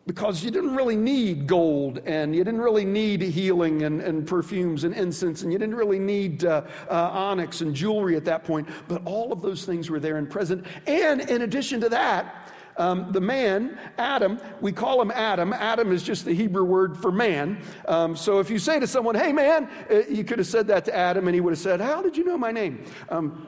because 0.07 0.43
you 0.43 0.49
didn't 0.49 0.73
really 0.73 0.95
need 0.95 1.45
gold 1.45 1.99
and 2.05 2.33
you 2.33 2.43
didn't 2.43 2.61
really 2.61 2.85
need 2.85 3.21
healing 3.21 3.83
and, 3.83 4.01
and 4.01 4.25
perfumes 4.25 4.85
and 4.85 4.95
incense 4.95 5.43
and 5.43 5.51
you 5.51 5.59
didn't 5.59 5.75
really 5.75 5.99
need 5.99 6.45
uh, 6.45 6.63
uh, 6.89 7.09
onyx 7.11 7.61
and 7.61 7.75
jewelry 7.75 8.15
at 8.15 8.25
that 8.25 8.45
point. 8.45 8.67
But 8.87 9.01
all 9.05 9.33
of 9.33 9.41
those 9.41 9.65
things 9.65 9.89
were 9.89 9.99
there 9.99 10.17
and 10.17 10.29
present. 10.29 10.65
And 10.87 11.21
in 11.21 11.41
addition 11.41 11.81
to 11.81 11.89
that, 11.89 12.53
um, 12.77 13.11
the 13.11 13.21
man, 13.21 13.77
Adam, 13.97 14.39
we 14.61 14.71
call 14.71 15.01
him 15.01 15.11
Adam. 15.11 15.51
Adam 15.51 15.91
is 15.91 16.03
just 16.03 16.25
the 16.25 16.33
Hebrew 16.33 16.63
word 16.63 16.95
for 16.95 17.11
man. 17.11 17.59
Um, 17.87 18.15
so 18.15 18.39
if 18.39 18.49
you 18.49 18.59
say 18.59 18.79
to 18.79 18.87
someone, 18.87 19.15
hey 19.15 19.33
man, 19.33 19.69
uh, 19.91 20.03
you 20.07 20.23
could 20.23 20.39
have 20.39 20.47
said 20.47 20.67
that 20.67 20.85
to 20.85 20.95
Adam 20.95 21.27
and 21.27 21.35
he 21.35 21.41
would 21.41 21.51
have 21.51 21.59
said, 21.59 21.81
how 21.81 22.01
did 22.01 22.15
you 22.15 22.23
know 22.23 22.37
my 22.37 22.51
name? 22.51 22.85
Um, 23.09 23.47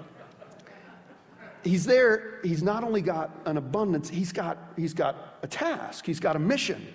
he's 1.63 1.85
there, 1.85 2.39
he's 2.43 2.63
not 2.63 2.83
only 2.83 3.01
got 3.01 3.31
an 3.45 3.57
abundance, 3.57 4.09
he's 4.09 4.31
got, 4.31 4.57
he's 4.75 4.93
got 4.93 5.37
a 5.43 5.47
task, 5.47 6.05
he's 6.05 6.19
got 6.19 6.35
a 6.35 6.39
mission. 6.39 6.85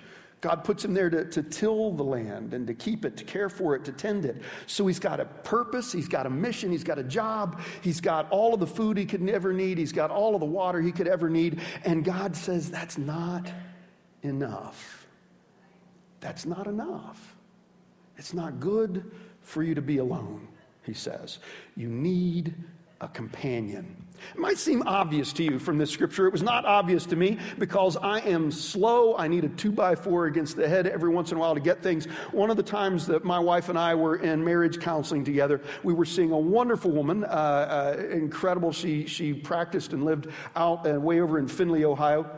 God 0.40 0.62
puts 0.62 0.84
him 0.84 0.92
there 0.92 1.08
to, 1.08 1.24
to 1.24 1.42
till 1.42 1.90
the 1.92 2.02
land 2.02 2.52
and 2.52 2.66
to 2.66 2.74
keep 2.74 3.06
it, 3.06 3.16
to 3.16 3.24
care 3.24 3.48
for 3.48 3.74
it, 3.74 3.84
to 3.86 3.92
tend 3.92 4.26
it. 4.26 4.42
So 4.66 4.86
he's 4.86 4.98
got 4.98 5.18
a 5.18 5.24
purpose, 5.24 5.90
he's 5.90 6.06
got 6.06 6.26
a 6.26 6.30
mission, 6.30 6.70
he's 6.70 6.84
got 6.84 6.98
a 6.98 7.02
job, 7.02 7.62
he's 7.80 7.98
got 7.98 8.30
all 8.30 8.52
of 8.52 8.60
the 8.60 8.66
food 8.66 8.98
he 8.98 9.06
could 9.06 9.26
ever 9.30 9.54
need, 9.54 9.78
he's 9.78 9.92
got 9.92 10.10
all 10.10 10.34
of 10.34 10.40
the 10.40 10.46
water 10.46 10.82
he 10.82 10.92
could 10.92 11.08
ever 11.08 11.30
need. 11.30 11.60
And 11.86 12.04
God 12.04 12.36
says, 12.36 12.70
That's 12.70 12.98
not 12.98 13.50
enough. 14.22 15.06
That's 16.20 16.44
not 16.44 16.66
enough. 16.66 17.36
It's 18.18 18.34
not 18.34 18.60
good 18.60 19.12
for 19.40 19.62
you 19.62 19.74
to 19.74 19.82
be 19.82 19.96
alone, 19.96 20.46
he 20.82 20.92
says. 20.92 21.38
You 21.74 21.88
need 21.88 22.54
a 23.00 23.08
companion. 23.08 24.03
It 24.34 24.40
might 24.40 24.58
seem 24.58 24.82
obvious 24.86 25.32
to 25.34 25.44
you 25.44 25.58
from 25.58 25.78
this 25.78 25.90
scripture. 25.90 26.26
It 26.26 26.32
was 26.32 26.42
not 26.42 26.64
obvious 26.64 27.06
to 27.06 27.16
me 27.16 27.38
because 27.58 27.96
I 27.96 28.20
am 28.20 28.50
slow. 28.50 29.16
I 29.16 29.28
need 29.28 29.44
a 29.44 29.48
two 29.48 29.70
by 29.70 29.94
four 29.94 30.26
against 30.26 30.56
the 30.56 30.68
head 30.68 30.86
every 30.86 31.10
once 31.10 31.30
in 31.30 31.36
a 31.36 31.40
while 31.40 31.54
to 31.54 31.60
get 31.60 31.82
things. 31.82 32.06
One 32.32 32.50
of 32.50 32.56
the 32.56 32.62
times 32.62 33.06
that 33.06 33.24
my 33.24 33.38
wife 33.38 33.68
and 33.68 33.78
I 33.78 33.94
were 33.94 34.16
in 34.16 34.44
marriage 34.44 34.80
counseling 34.80 35.24
together, 35.24 35.60
we 35.82 35.92
were 35.92 36.04
seeing 36.04 36.32
a 36.32 36.38
wonderful 36.38 36.90
woman, 36.90 37.24
uh, 37.24 37.26
uh, 37.26 38.02
incredible. 38.10 38.72
She, 38.72 39.06
she 39.06 39.34
practiced 39.34 39.92
and 39.92 40.04
lived 40.04 40.28
out 40.56 40.86
uh, 40.86 40.98
way 41.00 41.20
over 41.20 41.38
in 41.38 41.48
Findlay, 41.48 41.84
Ohio 41.84 42.28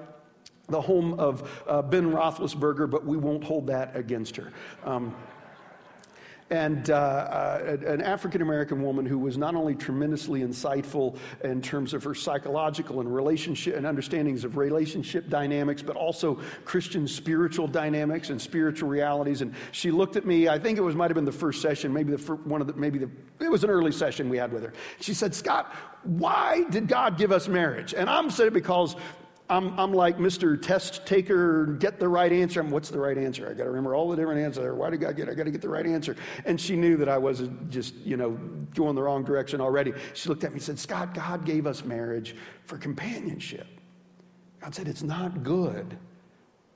the 0.69 0.81
home 0.81 1.15
of 1.21 1.63
uh, 1.69 1.81
Ben 1.81 2.11
Roethlisberger, 2.11 2.91
but 2.91 3.05
we 3.05 3.17
won't 3.17 3.45
hold 3.45 3.69
that 3.69 3.95
against 3.95 4.35
her. 4.35 4.53
Um, 4.85 5.15
and 6.51 6.91
uh, 6.91 6.95
uh, 6.95 7.77
an 7.87 8.01
African 8.01 8.41
American 8.41 8.83
woman 8.83 9.05
who 9.05 9.19
was 9.19 9.37
not 9.37 9.57
only 9.57 9.75
tremendously 9.75 10.43
insightful 10.43 11.17
in 11.43 11.61
terms 11.61 11.93
of 11.93 12.05
her 12.05 12.15
psychological 12.15 13.01
and 13.01 13.13
relationship 13.13 13.77
and 13.77 13.85
understandings 13.85 14.45
of 14.45 14.57
relationship 14.57 15.29
dynamics, 15.29 15.83
but 15.83 15.97
also 15.97 16.41
Christian 16.65 17.09
spiritual 17.09 17.67
dynamics 17.67 18.31
and 18.31 18.41
spiritual 18.41 18.89
realities. 18.89 19.43
And 19.43 19.55
she 19.73 19.91
looked 19.91 20.15
at 20.17 20.25
me. 20.25 20.49
I 20.49 20.59
think 20.59 20.79
it 20.79 20.83
was 20.83 20.95
might 20.95 21.11
have 21.11 21.17
been 21.17 21.25
the 21.25 21.33
first 21.33 21.61
session, 21.61 21.93
maybe 21.93 22.13
the 22.13 22.19
first, 22.19 22.43
one 22.43 22.61
of 22.61 22.69
the 22.69 22.75
maybe 22.75 22.99
the 22.99 23.11
it 23.41 23.51
was 23.51 23.65
an 23.65 23.71
early 23.71 23.93
session 23.93 24.29
we 24.29 24.39
had 24.39 24.53
with 24.53 24.63
her. 24.63 24.73
She 25.01 25.15
said, 25.15 25.35
"Scott, 25.35 25.75
why 26.05 26.65
did 26.71 26.87
God 26.87 27.19
give 27.19 27.33
us 27.33 27.49
marriage?" 27.49 27.93
And 27.93 28.09
I'm 28.09 28.31
saying 28.31 28.53
because 28.53 28.95
I'm, 29.49 29.79
I'm 29.79 29.93
like 29.93 30.19
Mr. 30.19 30.61
Test 30.61 31.07
Taker, 31.07 31.67
get 31.67 32.01
the 32.01 32.09
right 32.09 32.33
answer. 32.33 32.61
I'm, 32.61 32.71
what's 32.71 32.89
the 32.89 32.99
right 32.99 33.17
answer? 33.17 33.49
I 33.49 33.55
got 33.55 33.65
to 33.65 33.71
remember 33.71 33.95
all 33.95 34.09
the 34.09 34.17
different 34.17 34.41
answers. 34.41 34.77
Why 34.77 34.91
did 34.91 35.05
I 35.05 35.13
get? 35.13 35.29
I 35.29 35.35
got 35.35 35.45
to 35.45 35.53
get 35.53 35.63
the 35.63 35.69
right 35.69 35.87
answer. 35.87 36.17
And 36.45 36.61
she 36.61 36.75
knew 36.75 36.97
that 36.97 37.09
I 37.09 37.17
was 37.17 37.49
just, 37.69 37.95
you 37.97 38.17
know, 38.17 38.33
going 38.75 38.97
the 38.97 39.03
wrong 39.03 39.25
direction 39.25 39.61
already. 39.61 39.93
She 40.15 40.29
looked 40.29 40.43
at 40.43 40.51
me 40.51 40.57
and 40.57 40.63
said, 40.63 40.79
Scott, 40.79 41.15
God 41.15 41.45
gave 41.45 41.67
us 41.67 41.85
marriage 41.85 42.35
for 42.65 42.77
companionship. 42.77 43.69
God 44.61 44.75
said 44.75 44.89
it's 44.89 45.05
not 45.05 45.45
good 45.45 45.97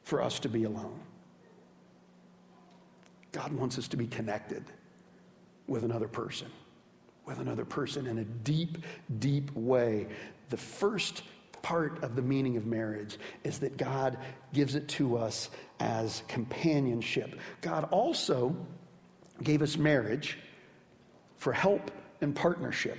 for 0.05 0.23
us 0.23 0.39
to 0.41 0.49
be 0.49 0.65
alone. 0.65 1.01
God 3.33 3.53
wants 3.53 3.79
us 3.79 3.89
to 3.89 3.97
be 3.97 4.07
connected 4.07 4.65
with 5.67 5.83
another 5.85 6.09
person, 6.09 6.49
with 7.27 7.39
another 7.41 7.65
person 7.65 8.07
in 8.07 8.19
a 8.19 8.25
deep, 8.25 8.79
deep 9.19 9.51
way. 9.57 10.07
The 10.51 10.57
first 10.57 11.23
part 11.63 12.03
of 12.03 12.17
the 12.17 12.23
meaning 12.23 12.57
of 12.57 12.67
marriage 12.67 13.19
is 13.45 13.59
that 13.61 13.77
God 13.77 14.19
gives 14.53 14.75
it 14.75 14.89
to 14.89 15.17
us 15.17 15.51
as 15.79 16.23
companionship. 16.29 17.39
God 17.61 17.89
also 17.91 18.55
gave 19.43 19.63
us 19.63 19.77
marriage 19.77 20.39
for 21.37 21.53
help 21.53 21.91
and 22.21 22.35
partnership. 22.35 22.99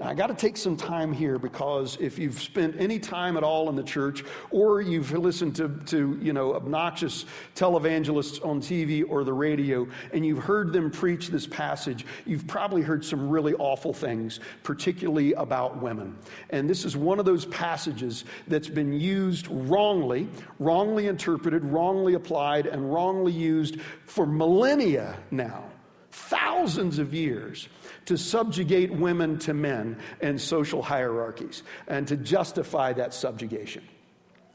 Now, 0.00 0.08
I 0.08 0.14
got 0.14 0.28
to 0.28 0.34
take 0.34 0.56
some 0.56 0.76
time 0.76 1.12
here 1.12 1.38
because 1.38 1.96
if 2.00 2.18
you've 2.18 2.40
spent 2.40 2.74
any 2.78 2.98
time 2.98 3.36
at 3.36 3.44
all 3.44 3.68
in 3.68 3.76
the 3.76 3.82
church 3.82 4.24
or 4.50 4.80
you've 4.80 5.12
listened 5.12 5.56
to, 5.56 5.68
to 5.86 6.18
you 6.20 6.32
know, 6.32 6.54
obnoxious 6.54 7.24
televangelists 7.54 8.44
on 8.44 8.60
TV 8.60 9.04
or 9.08 9.24
the 9.24 9.32
radio 9.32 9.86
and 10.12 10.24
you've 10.26 10.42
heard 10.42 10.72
them 10.72 10.90
preach 10.90 11.28
this 11.28 11.46
passage, 11.46 12.04
you've 12.26 12.46
probably 12.46 12.82
heard 12.82 13.04
some 13.04 13.28
really 13.28 13.54
awful 13.54 13.92
things, 13.92 14.40
particularly 14.62 15.34
about 15.34 15.80
women. 15.80 16.16
And 16.50 16.68
this 16.68 16.84
is 16.84 16.96
one 16.96 17.18
of 17.18 17.24
those 17.24 17.44
passages 17.46 18.24
that's 18.48 18.68
been 18.68 18.92
used 18.92 19.46
wrongly, 19.48 20.28
wrongly 20.58 21.06
interpreted, 21.06 21.64
wrongly 21.64 22.14
applied, 22.14 22.66
and 22.66 22.92
wrongly 22.92 23.32
used 23.32 23.80
for 24.06 24.26
millennia 24.26 25.16
now, 25.30 25.64
thousands 26.10 26.98
of 26.98 27.14
years 27.14 27.68
to 28.06 28.18
subjugate 28.18 28.92
women 28.92 29.38
to 29.38 29.54
men 29.54 29.96
and 30.20 30.40
social 30.40 30.82
hierarchies 30.82 31.62
and 31.88 32.06
to 32.08 32.16
justify 32.16 32.92
that 32.92 33.14
subjugation 33.14 33.82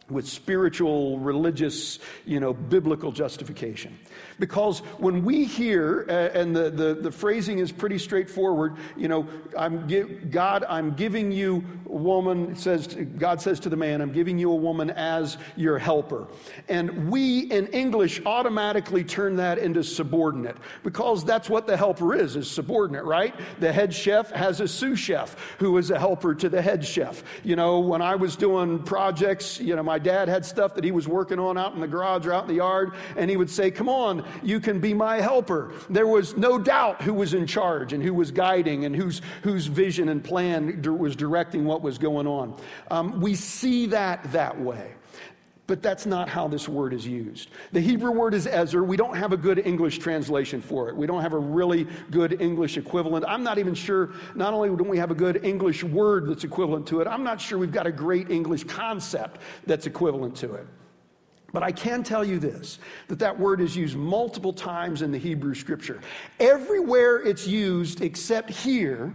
with 0.09 0.27
spiritual, 0.27 1.19
religious, 1.19 1.99
you 2.25 2.39
know, 2.39 2.53
biblical 2.53 3.11
justification. 3.11 3.97
Because 4.39 4.79
when 4.99 5.25
we 5.25 5.43
hear, 5.43 6.05
uh, 6.07 6.37
and 6.37 6.55
the, 6.55 6.69
the, 6.69 6.93
the, 6.93 7.11
phrasing 7.11 7.59
is 7.59 7.71
pretty 7.71 7.97
straightforward, 7.97 8.77
you 8.95 9.07
know, 9.07 9.27
I'm 9.57 9.87
God, 10.29 10.63
I'm 10.69 10.93
giving 10.93 11.31
you 11.31 11.63
a 11.87 11.95
woman, 11.95 12.55
says, 12.55 12.87
God 12.87 13.41
says 13.41 13.59
to 13.61 13.69
the 13.69 13.75
man, 13.75 14.01
I'm 14.01 14.13
giving 14.13 14.37
you 14.37 14.51
a 14.51 14.55
woman 14.55 14.91
as 14.91 15.37
your 15.55 15.77
helper. 15.77 16.27
And 16.69 17.09
we 17.09 17.39
in 17.51 17.67
English 17.67 18.21
automatically 18.25 19.03
turn 19.03 19.37
that 19.37 19.57
into 19.57 19.83
subordinate 19.83 20.57
because 20.83 21.25
that's 21.25 21.49
what 21.49 21.67
the 21.67 21.75
helper 21.75 22.13
is, 22.13 22.35
is 22.35 22.49
subordinate, 22.49 23.03
right? 23.03 23.33
The 23.59 23.73
head 23.73 23.93
chef 23.93 24.31
has 24.31 24.61
a 24.61 24.67
sous 24.67 24.99
chef 24.99 25.35
who 25.59 25.77
is 25.77 25.91
a 25.91 25.99
helper 25.99 26.35
to 26.35 26.49
the 26.49 26.61
head 26.61 26.85
chef. 26.85 27.23
You 27.43 27.55
know, 27.55 27.79
when 27.79 28.01
I 28.01 28.15
was 28.15 28.35
doing 28.35 28.83
projects, 28.83 29.59
you 29.59 29.75
know, 29.75 29.83
my 29.97 30.03
dad 30.03 30.29
had 30.29 30.45
stuff 30.45 30.75
that 30.75 30.83
he 30.83 30.91
was 30.91 31.07
working 31.07 31.39
on 31.39 31.57
out 31.57 31.73
in 31.73 31.81
the 31.81 31.87
garage 31.87 32.27
or 32.27 32.31
out 32.31 32.43
in 32.43 32.49
the 32.49 32.53
yard, 32.53 32.93
and 33.15 33.31
he 33.31 33.35
would 33.35 33.49
say, 33.49 33.71
Come 33.71 33.89
on, 33.89 34.23
you 34.43 34.59
can 34.59 34.79
be 34.79 34.93
my 34.93 35.19
helper. 35.19 35.73
There 35.89 36.05
was 36.05 36.37
no 36.37 36.59
doubt 36.59 37.01
who 37.01 37.15
was 37.15 37.33
in 37.33 37.47
charge 37.47 37.93
and 37.93 38.03
who 38.03 38.13
was 38.13 38.29
guiding 38.29 38.85
and 38.85 38.95
whose, 38.95 39.23
whose 39.41 39.65
vision 39.65 40.09
and 40.09 40.23
plan 40.23 40.83
was 40.99 41.15
directing 41.15 41.65
what 41.65 41.81
was 41.81 41.97
going 41.97 42.27
on. 42.27 42.55
Um, 42.91 43.19
we 43.21 43.33
see 43.33 43.87
that 43.87 44.31
that 44.33 44.61
way. 44.61 44.93
But 45.67 45.83
that's 45.83 46.05
not 46.05 46.29
how 46.29 46.47
this 46.47 46.69
word 46.69 46.93
is 46.93 47.05
used. 47.05 47.49
The 47.73 47.81
Hebrew 47.81 48.11
word 48.11 48.33
is 48.33 48.47
ezer. 48.47 48.85
We 48.85 48.95
don't 48.95 49.17
have 49.17 49.33
a 49.33 49.37
good 49.37 49.59
English 49.59 49.99
translation 49.99 50.61
for 50.61 50.87
it. 50.87 50.95
We 50.95 51.05
don't 51.05 51.21
have 51.21 51.33
a 51.33 51.39
really 51.39 51.85
good 52.09 52.41
English 52.41 52.77
equivalent. 52.77 53.25
I'm 53.27 53.43
not 53.43 53.57
even 53.57 53.75
sure, 53.75 54.11
not 54.33 54.53
only 54.53 54.69
don't 54.69 54.87
we 54.87 54.97
have 54.97 55.11
a 55.11 55.15
good 55.15 55.43
English 55.43 55.83
word 55.83 56.29
that's 56.29 56.45
equivalent 56.45 56.87
to 56.87 57.01
it, 57.01 57.07
I'm 57.07 57.23
not 57.23 57.41
sure 57.41 57.59
we've 57.59 57.71
got 57.71 57.85
a 57.85 57.91
great 57.91 58.31
English 58.31 58.63
concept 58.63 59.41
that's 59.65 59.85
equivalent 59.87 60.37
to 60.37 60.53
it. 60.53 60.65
But 61.51 61.63
I 61.63 61.73
can 61.73 62.01
tell 62.01 62.23
you 62.23 62.39
this 62.39 62.79
that 63.09 63.19
that 63.19 63.37
word 63.37 63.59
is 63.59 63.75
used 63.75 63.97
multiple 63.97 64.53
times 64.53 65.01
in 65.01 65.11
the 65.11 65.17
Hebrew 65.17 65.53
scripture. 65.53 65.99
Everywhere 66.39 67.21
it's 67.21 67.45
used 67.45 68.01
except 68.01 68.49
here, 68.49 69.13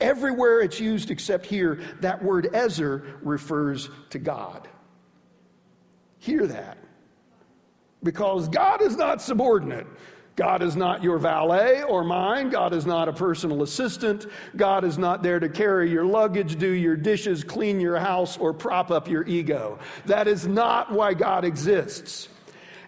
everywhere 0.00 0.60
it's 0.60 0.80
used 0.80 1.10
except 1.10 1.44
here, 1.44 1.80
that 2.00 2.22
word 2.22 2.54
ezer 2.54 3.18
refers 3.22 3.90
to 4.10 4.18
God. 4.18 4.68
Hear 6.24 6.46
that. 6.46 6.78
Because 8.02 8.48
God 8.48 8.80
is 8.80 8.96
not 8.96 9.20
subordinate. 9.20 9.86
God 10.36 10.62
is 10.62 10.74
not 10.74 11.02
your 11.02 11.18
valet 11.18 11.82
or 11.82 12.02
mine. 12.02 12.48
God 12.48 12.72
is 12.72 12.86
not 12.86 13.10
a 13.10 13.12
personal 13.12 13.62
assistant. 13.62 14.24
God 14.56 14.84
is 14.84 14.96
not 14.96 15.22
there 15.22 15.38
to 15.38 15.50
carry 15.50 15.90
your 15.90 16.06
luggage, 16.06 16.56
do 16.56 16.70
your 16.70 16.96
dishes, 16.96 17.44
clean 17.44 17.78
your 17.78 17.98
house, 17.98 18.38
or 18.38 18.54
prop 18.54 18.90
up 18.90 19.06
your 19.06 19.26
ego. 19.26 19.78
That 20.06 20.26
is 20.26 20.46
not 20.46 20.90
why 20.90 21.12
God 21.12 21.44
exists. 21.44 22.30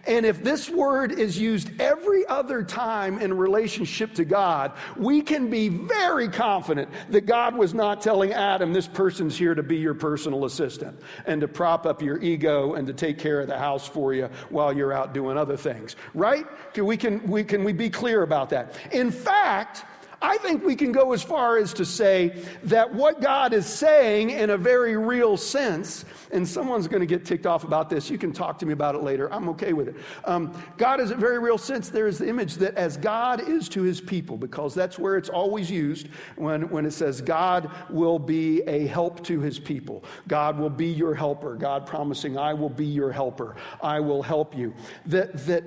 And 0.07 0.25
if 0.25 0.41
this 0.41 0.69
word 0.69 1.19
is 1.19 1.37
used 1.37 1.69
every 1.81 2.25
other 2.27 2.63
time 2.63 3.19
in 3.19 3.35
relationship 3.35 4.13
to 4.15 4.25
God, 4.25 4.71
we 4.95 5.21
can 5.21 5.49
be 5.49 5.67
very 5.67 6.29
confident 6.29 6.89
that 7.09 7.25
God 7.25 7.55
was 7.55 7.73
not 7.73 8.01
telling 8.01 8.31
Adam, 8.31 8.71
this 8.71 8.87
person's 8.87 9.37
here 9.37 9.53
to 9.53 9.63
be 9.63 9.75
your 9.75 9.93
personal 9.93 10.45
assistant 10.45 10.99
and 11.25 11.41
to 11.41 11.47
prop 11.47 11.85
up 11.85 12.01
your 12.01 12.19
ego 12.19 12.75
and 12.75 12.87
to 12.87 12.93
take 12.93 13.19
care 13.19 13.41
of 13.41 13.47
the 13.47 13.57
house 13.57 13.85
for 13.85 14.13
you 14.13 14.29
while 14.49 14.71
you're 14.71 14.93
out 14.93 15.13
doing 15.13 15.37
other 15.37 15.57
things. 15.57 15.97
Right? 16.13 16.45
Can 16.73 16.85
we, 16.85 16.95
can 16.95 17.21
we, 17.27 17.43
can 17.43 17.63
we 17.65 17.73
be 17.73 17.89
clear 17.89 18.23
about 18.23 18.49
that? 18.51 18.75
In 18.91 19.11
fact, 19.11 19.83
I 20.21 20.37
think 20.37 20.63
we 20.63 20.75
can 20.75 20.91
go 20.91 21.13
as 21.13 21.21
far 21.21 21.57
as 21.57 21.73
to 21.73 21.85
say 21.85 22.43
that 22.63 22.91
what 22.93 23.21
God 23.21 23.53
is 23.53 23.67
saying 23.67 24.31
in 24.31 24.49
a 24.49 24.57
very 24.57 24.97
real 24.97 25.37
sense, 25.37 26.05
and 26.31 26.47
someone's 26.47 26.87
going 26.87 27.01
to 27.01 27.05
get 27.05 27.23
ticked 27.23 27.45
off 27.45 27.63
about 27.63 27.89
this. 27.89 28.09
You 28.09 28.17
can 28.17 28.33
talk 28.33 28.57
to 28.59 28.65
me 28.65 28.73
about 28.73 28.95
it 28.95 29.03
later. 29.03 29.31
I'm 29.31 29.47
okay 29.49 29.73
with 29.73 29.89
it. 29.89 29.95
Um, 30.25 30.59
God 30.77 30.99
is 30.99 31.11
a 31.11 31.15
very 31.15 31.37
real 31.39 31.57
sense. 31.57 31.89
There 31.89 32.07
is 32.07 32.17
the 32.17 32.27
image 32.27 32.55
that 32.55 32.75
as 32.75 32.97
God 32.97 33.47
is 33.47 33.69
to 33.69 33.83
his 33.83 34.01
people, 34.01 34.37
because 34.37 34.73
that's 34.73 34.97
where 34.97 35.17
it's 35.17 35.29
always 35.29 35.69
used 35.69 36.07
when, 36.35 36.69
when 36.69 36.85
it 36.85 36.91
says 36.91 37.21
God 37.21 37.69
will 37.89 38.17
be 38.17 38.61
a 38.63 38.87
help 38.87 39.23
to 39.25 39.39
his 39.39 39.59
people. 39.59 40.03
God 40.27 40.57
will 40.57 40.69
be 40.69 40.87
your 40.87 41.13
helper. 41.13 41.55
God 41.55 41.85
promising, 41.85 42.37
I 42.37 42.53
will 42.53 42.69
be 42.69 42.85
your 42.85 43.11
helper. 43.11 43.55
I 43.81 43.99
will 43.99 44.23
help 44.23 44.57
you. 44.57 44.73
That, 45.05 45.45
that, 45.45 45.63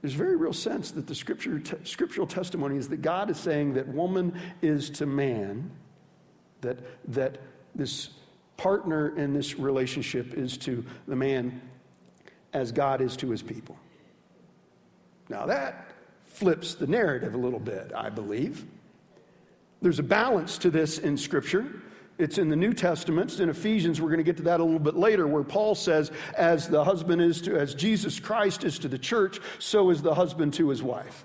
there's 0.00 0.14
very 0.14 0.36
real 0.36 0.52
sense 0.52 0.92
that 0.92 1.06
the 1.06 1.14
scripture, 1.14 1.60
scriptural 1.84 2.26
testimony 2.26 2.76
is 2.76 2.88
that 2.88 3.02
God 3.02 3.30
is 3.30 3.36
saying 3.36 3.74
that 3.74 3.88
woman 3.88 4.38
is 4.62 4.90
to 4.90 5.06
man, 5.06 5.70
that, 6.60 6.78
that 7.12 7.38
this 7.74 8.10
partner 8.56 9.16
in 9.16 9.34
this 9.34 9.58
relationship 9.58 10.34
is 10.34 10.56
to 10.58 10.84
the 11.06 11.16
man 11.16 11.60
as 12.52 12.72
God 12.72 13.00
is 13.00 13.16
to 13.16 13.30
his 13.30 13.42
people. 13.42 13.76
Now 15.28 15.46
that 15.46 15.92
flips 16.26 16.74
the 16.74 16.86
narrative 16.86 17.34
a 17.34 17.38
little 17.38 17.58
bit, 17.58 17.92
I 17.94 18.10
believe. 18.10 18.64
There's 19.82 19.98
a 19.98 20.04
balance 20.04 20.58
to 20.58 20.70
this 20.70 20.98
in 20.98 21.16
Scripture. 21.16 21.82
It's 22.18 22.36
in 22.36 22.48
the 22.48 22.56
New 22.56 22.74
Testament. 22.74 23.38
In 23.38 23.48
Ephesians, 23.48 24.00
we're 24.00 24.08
going 24.08 24.18
to 24.18 24.24
get 24.24 24.36
to 24.38 24.42
that 24.44 24.58
a 24.58 24.64
little 24.64 24.80
bit 24.80 24.96
later, 24.96 25.26
where 25.28 25.44
Paul 25.44 25.76
says, 25.76 26.10
as 26.36 26.68
the 26.68 26.82
husband 26.82 27.22
is 27.22 27.40
to, 27.42 27.56
as 27.56 27.74
Jesus 27.74 28.18
Christ 28.18 28.64
is 28.64 28.78
to 28.80 28.88
the 28.88 28.98
church, 28.98 29.38
so 29.60 29.90
is 29.90 30.02
the 30.02 30.14
husband 30.14 30.54
to 30.54 30.68
his 30.68 30.82
wife. 30.82 31.24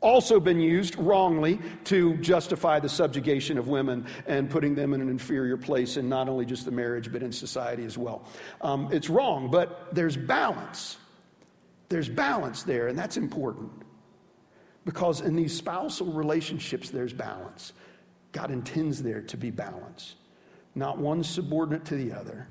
Also 0.00 0.40
been 0.40 0.60
used 0.60 0.96
wrongly 0.96 1.58
to 1.84 2.16
justify 2.18 2.78
the 2.78 2.88
subjugation 2.88 3.58
of 3.58 3.68
women 3.68 4.06
and 4.26 4.48
putting 4.48 4.74
them 4.74 4.94
in 4.94 5.02
an 5.02 5.10
inferior 5.10 5.58
place 5.58 5.98
in 5.98 6.08
not 6.08 6.28
only 6.28 6.46
just 6.46 6.64
the 6.64 6.70
marriage, 6.70 7.12
but 7.12 7.22
in 7.22 7.32
society 7.32 7.84
as 7.84 7.98
well. 7.98 8.24
Um, 8.62 8.88
it's 8.92 9.10
wrong, 9.10 9.50
but 9.50 9.94
there's 9.94 10.16
balance. 10.16 10.96
There's 11.90 12.08
balance 12.08 12.62
there, 12.62 12.88
and 12.88 12.96
that's 12.96 13.16
important. 13.18 13.70
Because 14.86 15.20
in 15.20 15.36
these 15.36 15.54
spousal 15.54 16.06
relationships, 16.06 16.88
there's 16.88 17.12
balance. 17.12 17.74
God 18.32 18.50
intends 18.50 19.02
there 19.02 19.20
to 19.22 19.36
be 19.36 19.50
balance, 19.50 20.14
not 20.74 20.98
one 20.98 21.24
subordinate 21.24 21.84
to 21.86 21.96
the 21.96 22.12
other, 22.12 22.46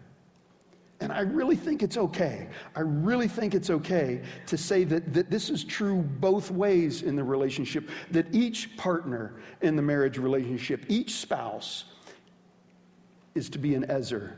And 1.01 1.13
I 1.13 1.21
really 1.21 1.55
think 1.55 1.81
it's 1.81 1.97
okay. 1.97 2.49
I 2.75 2.81
really 2.81 3.29
think 3.29 3.53
it's 3.55 3.69
okay 3.69 4.21
to 4.47 4.57
say 4.57 4.83
that, 4.85 5.13
that 5.13 5.31
this 5.31 5.49
is 5.49 5.63
true 5.63 6.01
both 6.01 6.51
ways 6.51 7.03
in 7.03 7.15
the 7.15 7.23
relationship, 7.23 7.89
that 8.11 8.33
each 8.35 8.75
partner 8.75 9.35
in 9.61 9.75
the 9.77 9.81
marriage 9.81 10.17
relationship, 10.17 10.85
each 10.89 11.15
spouse, 11.15 11.85
is 13.33 13.49
to 13.51 13.57
be 13.57 13.75
an 13.75 13.89
Ezer 13.89 14.37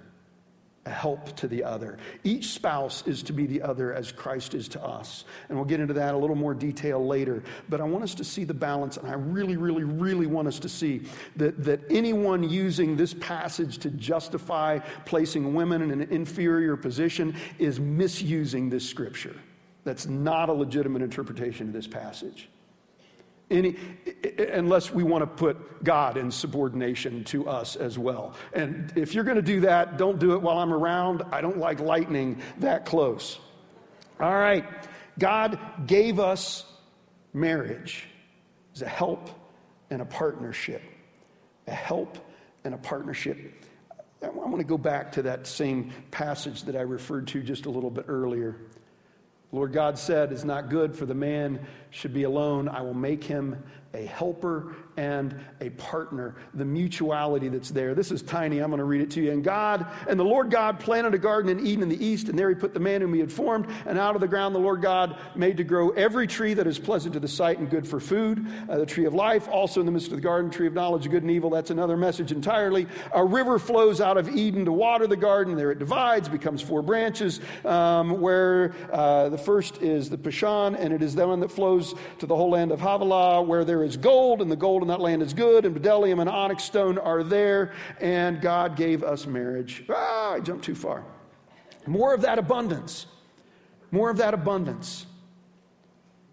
a 0.86 0.90
help 0.90 1.36
to 1.36 1.48
the 1.48 1.64
other. 1.64 1.98
Each 2.24 2.50
spouse 2.50 3.06
is 3.06 3.22
to 3.24 3.34
be 3.34 3.46
the 3.46 3.62
other 3.62 3.94
as 3.94 4.12
Christ 4.12 4.56
is 4.56 4.68
to 4.70 4.84
us. 4.84 5.26
And 5.48 5.58
we'll 5.58 5.68
get 5.68 5.80
into 5.80 5.94
that 5.94 6.16
a 6.16 6.18
little 6.18 6.36
more 6.36 6.56
detail 6.56 7.06
later. 7.06 7.44
But 7.70 7.82
I 7.82 7.84
want 7.84 8.04
us 8.04 8.16
to 8.16 8.24
see 8.24 8.46
the 8.46 8.54
balance, 8.54 8.98
and 8.98 9.08
I 9.08 9.14
really, 9.14 9.58
really, 9.58 9.84
really 9.84 10.26
want 10.26 10.48
us 10.48 10.58
to 10.60 10.70
see 10.70 11.04
that, 11.36 11.64
that 11.64 11.82
anyone 11.92 12.50
using 12.50 12.98
this 12.98 13.14
passage 13.14 13.78
to 13.80 13.92
justify 13.92 14.80
placing 15.06 15.54
women 15.54 15.84
in 15.84 15.92
an 15.92 16.02
inferior 16.10 16.76
position 16.76 17.36
is 17.60 17.80
misusing 17.80 18.70
this 18.70 18.88
scripture. 18.88 19.36
That's 19.84 20.08
not 20.08 20.50
a 20.50 20.54
legitimate 20.54 21.04
interpretation 21.04 21.68
of 21.68 21.74
this 21.74 21.88
passage. 21.88 22.50
Any, 23.51 23.75
unless 24.39 24.91
we 24.91 25.03
want 25.03 25.24
to 25.24 25.27
put 25.27 25.84
God 25.84 26.17
in 26.17 26.31
subordination 26.31 27.24
to 27.25 27.48
us 27.50 27.75
as 27.75 28.00
well. 28.00 28.34
And 28.53 28.93
if 28.96 29.13
you're 29.13 29.25
going 29.25 29.36
to 29.36 29.41
do 29.41 29.60
that, 29.62 29.98
don't 29.98 30.20
do 30.20 30.34
it 30.34 30.41
while 30.41 30.58
I'm 30.58 30.74
around. 30.74 31.24
I 31.31 31.41
don't 31.41 31.58
like 31.58 31.79
lightning 31.79 32.41
that 32.60 32.86
close. 32.86 33.39
All 34.20 34.34
right. 34.34 34.65
God 35.20 35.60
gave 35.86 36.20
us 36.20 36.65
marriage 37.34 38.08
as 38.74 38.81
a 38.81 38.88
help 38.88 39.29
and 39.89 40.01
a 40.01 40.05
partnership. 40.05 40.81
A 41.67 41.72
help 41.72 42.17
and 42.63 42.74
a 42.74 42.77
partnership. 42.77 43.65
I 44.24 44.29
want 44.29 44.60
to 44.60 44.63
go 44.63 44.77
back 44.77 45.12
to 45.13 45.24
that 45.24 45.48
same 45.48 45.91
passage 46.12 46.63
that 46.63 46.75
I 46.75 46.81
referred 46.81 47.27
to 47.29 47.41
just 47.41 47.65
a 47.65 47.70
little 47.70 47.89
bit 47.89 48.05
earlier. 48.08 48.55
Lord 49.51 49.74
God 49.74 49.98
said, 49.98 50.31
It's 50.31 50.43
not 50.43 50.70
good 50.70 50.96
for 50.96 51.05
the 51.05 51.13
man 51.13 51.65
should 51.89 52.13
be 52.13 52.24
alone. 52.24 52.70
I 52.70 52.81
will 52.81 52.93
make 52.93 53.24
him 53.24 53.62
a 53.93 54.05
helper 54.05 54.75
and 54.98 55.39
a 55.60 55.69
partner, 55.71 56.36
the 56.53 56.65
mutuality 56.65 57.50
that's 57.50 57.71
there. 57.71 57.93
This 57.93 58.12
is 58.12 58.21
tiny. 58.21 58.60
I'm 58.60 58.69
going 58.69 58.79
to 58.79 58.86
read 58.86 59.01
it 59.01 59.12
to 59.12 59.21
you. 59.21 59.31
And 59.31 59.43
God, 59.43 59.86
and 60.07 60.19
the 60.19 60.24
Lord 60.24 60.50
God 60.50 60.79
planted 60.79 61.13
a 61.13 61.17
garden 61.17 61.57
in 61.57 61.65
Eden 61.65 61.83
in 61.83 61.89
the 61.89 62.05
east, 62.05 62.29
and 62.29 62.38
there 62.38 62.50
he 62.50 62.55
put 62.55 62.74
the 62.74 62.79
man 62.79 63.01
whom 63.01 63.13
he 63.13 63.19
had 63.19 63.31
formed. 63.31 63.67
And 63.86 63.98
out 63.98 64.15
of 64.15 64.21
the 64.21 64.27
ground 64.27 64.55
the 64.55 64.60
Lord 64.60 64.81
God 64.81 65.17
made 65.36 65.57
to 65.57 65.63
grow 65.63 65.89
every 65.91 66.27
tree 66.27 66.53
that 66.53 66.67
is 66.67 66.79
pleasant 66.79 67.13
to 67.13 67.19
the 67.19 67.27
sight 67.27 67.60
and 67.60 67.69
good 67.69 67.88
for 67.88 68.00
food, 68.00 68.45
uh, 68.69 68.77
the 68.77 68.86
tree 68.86 69.05
of 69.05 69.13
life, 69.13 69.48
also 69.48 69.79
in 69.79 69.86
the 69.86 69.91
midst 69.91 70.10
of 70.10 70.15
the 70.15 70.21
garden, 70.21 70.51
tree 70.51 70.67
of 70.67 70.74
knowledge 70.74 71.05
of 71.05 71.12
good 71.12 71.24
and 71.24 71.31
evil. 71.31 71.50
That's 71.50 71.69
another 71.69 71.98
message 71.98 72.31
entirely. 72.31 72.88
A 73.13 73.24
river 73.24 73.60
flows 73.60 74.01
out 74.01 74.17
of 74.17 74.29
Eden 74.29 74.65
to 74.65 74.71
water 74.71 75.07
the 75.07 75.17
garden. 75.17 75.55
There 75.55 75.71
it 75.71 75.79
divides, 75.79 76.29
becomes 76.29 76.62
four 76.62 76.81
branches, 76.81 77.39
um, 77.65 78.21
where 78.21 78.74
uh, 78.91 79.29
the 79.29 79.38
first 79.38 79.81
is 79.81 80.10
the 80.10 80.17
Pishon, 80.17 80.77
and 80.79 80.93
it 80.93 81.01
is 81.01 81.15
the 81.15 81.27
one 81.27 81.39
that 81.41 81.51
flows 81.51 81.93
to 82.19 82.25
the 82.25 82.36
whole 82.36 82.51
land 82.51 82.71
of 82.71 82.79
Havilah, 82.79 83.41
where 83.41 83.65
there 83.65 83.81
is 83.84 83.98
gold, 83.98 84.42
and 84.42 84.52
the 84.52 84.56
gold 84.56 84.82
in 84.82 84.88
that 84.90 85.00
land 85.00 85.22
is 85.22 85.34
good, 85.34 85.66
and 85.66 85.76
bdellium 85.76 86.20
and 86.20 86.30
onyx 86.30 86.64
stone 86.64 86.98
are 86.98 87.24
there, 87.24 87.74
and 88.00 88.42
God 88.42 88.76
gave 88.76 89.04
us 89.04 89.26
marriage. 89.26 89.84
Ah, 89.90 90.34
I 90.34 90.40
jumped 90.40 90.66
too 90.66 90.76
far. 90.76 91.04
More 91.88 92.14
of 92.14 92.22
that 92.22 92.40
abundance. 92.40 93.08
More 93.92 94.10
of 94.10 94.18
that 94.18 94.34
abundance. 94.34 95.06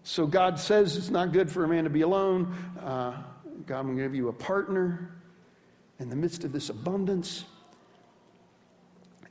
So 0.03 0.27
God 0.27 0.59
says 0.59 0.97
it's 0.97 1.11
not 1.11 1.33
good 1.33 1.51
for 1.51 1.65
a 1.65 1.69
man 1.69 1.85
to 1.85 1.91
be 1.91 2.03
alone. 2.03 2.55
Uh, 2.81 3.23
God 3.67 3.87
will 3.87 3.97
give 3.97 4.15
you 4.15 4.29
a 4.29 4.33
partner 4.33 5.15
in 5.99 6.09
the 6.09 6.17
midst 6.17 6.45
of 6.45 6.53
this 6.53 6.71
abundance. 6.71 7.45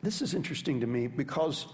This 0.04 0.22
is 0.22 0.34
interesting 0.34 0.82
to 0.82 0.88
me 0.88 1.08
because 1.08 1.66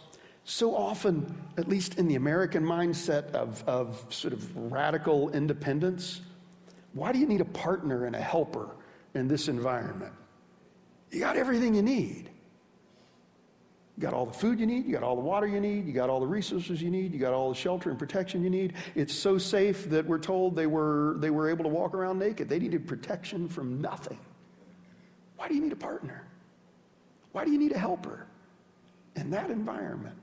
so 0.46 0.76
often, 0.76 1.42
at 1.58 1.68
least 1.68 1.98
in 1.98 2.08
the 2.08 2.16
American 2.16 2.64
mindset 2.64 3.32
of, 3.32 3.64
of 3.68 4.06
sort 4.10 4.34
of 4.34 4.56
radical 4.72 5.30
independence, 5.32 6.22
why 6.94 7.12
do 7.12 7.20
you 7.20 7.26
need 7.26 7.42
a 7.42 7.46
partner 7.46 8.06
and 8.06 8.16
a 8.16 8.22
helper 8.22 8.70
in 9.16 9.28
this 9.28 9.48
environment? 9.48 10.14
You 11.12 11.20
got 11.20 11.36
everything 11.36 11.76
you 11.76 11.82
need. 11.82 12.30
You 13.98 14.02
got 14.02 14.14
all 14.14 14.26
the 14.26 14.34
food 14.34 14.60
you 14.60 14.66
need, 14.66 14.86
you 14.86 14.94
got 14.94 15.04
all 15.04 15.16
the 15.16 15.22
water 15.22 15.46
you 15.46 15.60
need, 15.60 15.86
you 15.86 15.94
got 15.94 16.10
all 16.10 16.20
the 16.20 16.28
resources 16.28 16.82
you 16.82 16.90
need, 16.90 17.14
you 17.14 17.20
got 17.20 17.34
all 17.34 17.50
the 17.50 17.56
shelter 17.56 17.92
and 17.92 18.00
protection 18.00 18.44
you 18.44 18.50
need. 18.50 18.74
It's 18.96 19.14
so 19.14 19.38
safe 19.38 19.88
that 19.92 20.06
we're 20.06 20.18
told 20.18 20.56
they 20.56 20.66
were, 20.66 21.16
they 21.20 21.30
were 21.30 21.48
able 21.48 21.64
to 21.64 21.70
walk 21.70 21.94
around 21.94 22.18
naked. 22.18 22.50
They 22.50 22.58
needed 22.58 22.88
protection 22.88 23.48
from 23.48 23.80
nothing. 23.82 24.18
Why 25.38 25.48
do 25.48 25.54
you 25.54 25.62
need 25.62 25.74
a 25.74 25.78
partner? 25.78 26.26
Why 27.34 27.46
do 27.46 27.52
you 27.52 27.60
need 27.60 27.72
a 27.72 27.78
helper 27.78 28.26
in 29.16 29.30
that 29.30 29.52
environment, 29.52 30.16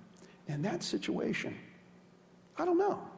in 0.49 0.62
that 0.62 0.83
situation? 0.83 1.57
I 2.59 2.65
don't 2.65 2.79
know 2.79 3.10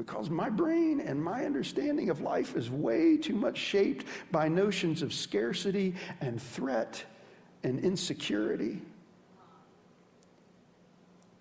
because 0.00 0.30
my 0.30 0.48
brain 0.48 0.98
and 0.98 1.22
my 1.22 1.44
understanding 1.44 2.08
of 2.08 2.22
life 2.22 2.56
is 2.56 2.70
way 2.70 3.18
too 3.18 3.34
much 3.34 3.58
shaped 3.58 4.06
by 4.32 4.48
notions 4.48 5.02
of 5.02 5.12
scarcity 5.12 5.94
and 6.22 6.40
threat 6.40 7.04
and 7.64 7.78
insecurity. 7.80 8.80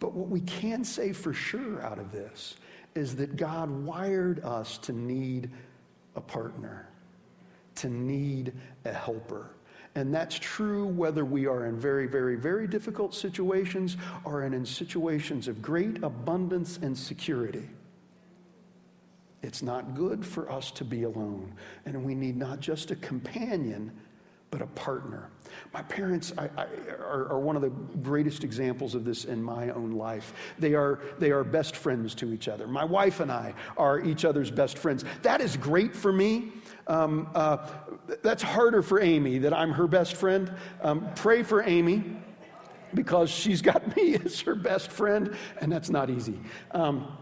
But 0.02 0.12
what 0.12 0.28
we 0.28 0.41
can 0.41 0.84
say 0.84 1.13
for 1.13 1.32
sure 1.32 1.82
out 1.82 2.00
of 2.00 2.12
this 2.12 2.58
is 2.95 3.15
that 3.15 3.38
God 3.38 3.69
wired 3.69 4.43
us 4.43 4.78
to 4.80 4.91
need 4.91 5.50
a 6.17 6.22
partner, 6.22 6.89
to 7.76 7.88
need 7.88 8.52
a 8.84 8.91
helper. 8.91 9.52
And 9.95 10.13
that's 10.13 10.38
true 10.38 10.86
whether 10.86 11.24
we 11.24 11.48
are 11.48 11.67
in 11.67 11.80
very, 11.80 12.08
very, 12.08 12.36
very 12.36 12.67
difficult 12.67 13.15
situations 13.15 13.95
or 14.26 14.43
in, 14.43 14.65
situations 14.65 15.48
of 15.48 15.62
great 15.62 16.04
abundance 16.04 16.78
and 16.82 16.98
security. 16.98 17.69
It's 19.41 19.62
not 19.62 19.95
good 19.95 20.25
for 20.25 20.52
us 20.52 20.71
to 20.71 20.84
be 20.84 21.04
alone. 21.04 21.54
And 21.86 22.04
we 22.04 22.13
need 22.13 22.36
not 22.36 22.60
just 22.60 22.91
a 22.91 22.95
companion, 22.97 23.91
but 24.52 24.62
a 24.62 24.67
partner. 24.67 25.30
My 25.73 25.82
parents 25.84 26.34
I, 26.38 26.49
I, 26.58 26.65
are, 26.99 27.30
are, 27.30 27.39
one 27.39 27.56
of 27.56 27.62
the 27.62 27.69
greatest 27.69 28.43
examples 28.43 28.95
of 28.95 29.06
this 29.06 29.25
in 29.25 29.41
my 29.41 29.69
own 29.69 29.91
life. 29.91 30.34
They 30.58 30.73
are, 30.73 30.99
they 31.19 31.32
are 31.32 31.43
best 31.43 31.75
friends 31.75 32.15
to 32.15 32.34
each 32.34 32.47
other. 32.47 32.67
My 32.67 32.84
wife 32.84 33.19
and 33.19 33.32
I 33.32 33.54
are 33.78 33.99
each 33.99 34.25
other's 34.25 34.52
best 34.52 34.78
friends. 34.78 35.06
That 35.21 35.41
is 35.41 35.56
great 35.56 35.95
for 35.95 36.12
me. 36.12 36.52
Um, 36.88 37.30
uh, 37.36 37.58
that's 38.23 38.41
harder 38.41 38.82
for 38.82 38.99
Amy 38.99 39.38
that 39.39 39.54
I'm 39.54 39.71
her 39.71 39.88
best 39.88 40.15
friend. 40.15 40.52
Um, 40.82 41.08
pray 41.15 41.43
for 41.43 41.62
Amy 41.63 42.17
because 42.93 43.30
she's 43.30 43.62
got 43.62 43.95
me 43.95 44.15
as 44.15 44.39
her 44.41 44.56
best 44.56 44.91
friend, 44.91 45.36
and 45.62 45.71
that's 45.71 45.89
not 45.89 46.10
easy. 46.10 46.39
Um, 46.71 47.15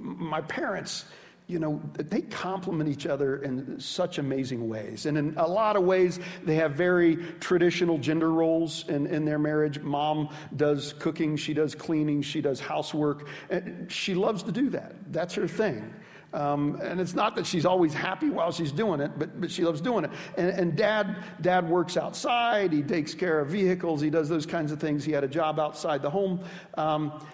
my 0.00 0.40
parents, 0.40 1.04
you 1.46 1.58
know, 1.58 1.82
they 1.94 2.20
complement 2.20 2.88
each 2.88 3.06
other 3.06 3.42
in 3.42 3.80
such 3.80 4.18
amazing 4.18 4.68
ways. 4.68 5.06
And 5.06 5.18
in 5.18 5.34
a 5.36 5.46
lot 5.46 5.74
of 5.76 5.82
ways, 5.82 6.20
they 6.44 6.54
have 6.56 6.72
very 6.72 7.16
traditional 7.40 7.98
gender 7.98 8.30
roles 8.30 8.88
in, 8.88 9.08
in 9.08 9.24
their 9.24 9.38
marriage. 9.38 9.80
Mom 9.80 10.28
does 10.54 10.92
cooking, 11.00 11.36
she 11.36 11.52
does 11.52 11.74
cleaning, 11.74 12.22
she 12.22 12.40
does 12.40 12.60
housework. 12.60 13.26
And 13.50 13.90
she 13.90 14.14
loves 14.14 14.44
to 14.44 14.52
do 14.52 14.70
that. 14.70 14.94
That's 15.12 15.34
her 15.34 15.48
thing. 15.48 15.92
Um, 16.32 16.78
and 16.80 17.00
it's 17.00 17.14
not 17.14 17.34
that 17.36 17.46
she's 17.46 17.66
always 17.66 17.92
happy 17.92 18.30
while 18.30 18.52
she's 18.52 18.70
doing 18.70 19.00
it, 19.00 19.18
but, 19.18 19.40
but 19.40 19.50
she 19.50 19.64
loves 19.64 19.80
doing 19.80 20.04
it. 20.04 20.12
And, 20.36 20.50
and, 20.50 20.76
dad, 20.76 21.16
dad 21.40 21.68
works 21.68 21.96
outside. 21.96 22.72
He 22.72 22.82
takes 22.82 23.14
care 23.14 23.40
of 23.40 23.48
vehicles. 23.48 24.00
He 24.00 24.10
does 24.10 24.28
those 24.28 24.46
kinds 24.46 24.70
of 24.70 24.78
things. 24.78 25.04
He 25.04 25.10
had 25.10 25.24
a 25.24 25.28
job 25.28 25.58
outside 25.58 26.02
the 26.02 26.10
home. 26.10 26.44
Um, 26.74 27.26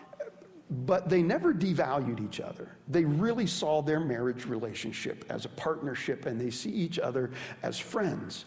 but 0.70 1.08
they 1.08 1.22
never 1.22 1.54
devalued 1.54 2.24
each 2.24 2.40
other. 2.40 2.68
They 2.88 3.04
really 3.04 3.46
saw 3.46 3.82
their 3.82 4.00
marriage 4.00 4.46
relationship 4.46 5.24
as 5.28 5.44
a 5.44 5.48
partnership 5.50 6.26
and 6.26 6.40
they 6.40 6.50
see 6.50 6.70
each 6.70 6.98
other 6.98 7.30
as 7.62 7.78
friends. 7.78 8.46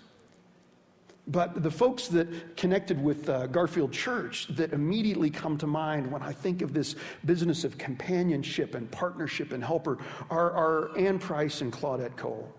But 1.27 1.61
the 1.61 1.71
folks 1.71 2.07
that 2.07 2.57
connected 2.57 3.01
with 3.01 3.29
uh, 3.29 3.47
Garfield 3.47 3.93
Church 3.93 4.47
that 4.55 4.73
immediately 4.73 5.29
come 5.29 5.57
to 5.59 5.67
mind 5.67 6.11
when 6.11 6.23
I 6.23 6.33
think 6.33 6.63
of 6.63 6.73
this 6.73 6.95
business 7.23 7.63
of 7.63 7.77
companionship 7.77 8.73
and 8.73 8.89
partnership 8.89 9.53
and 9.53 9.63
helper 9.63 9.99
are, 10.29 10.51
are 10.51 10.97
Ann 10.97 11.19
Price 11.19 11.61
and 11.61 11.71
Claudette 11.71 12.17
Cole. 12.17 12.51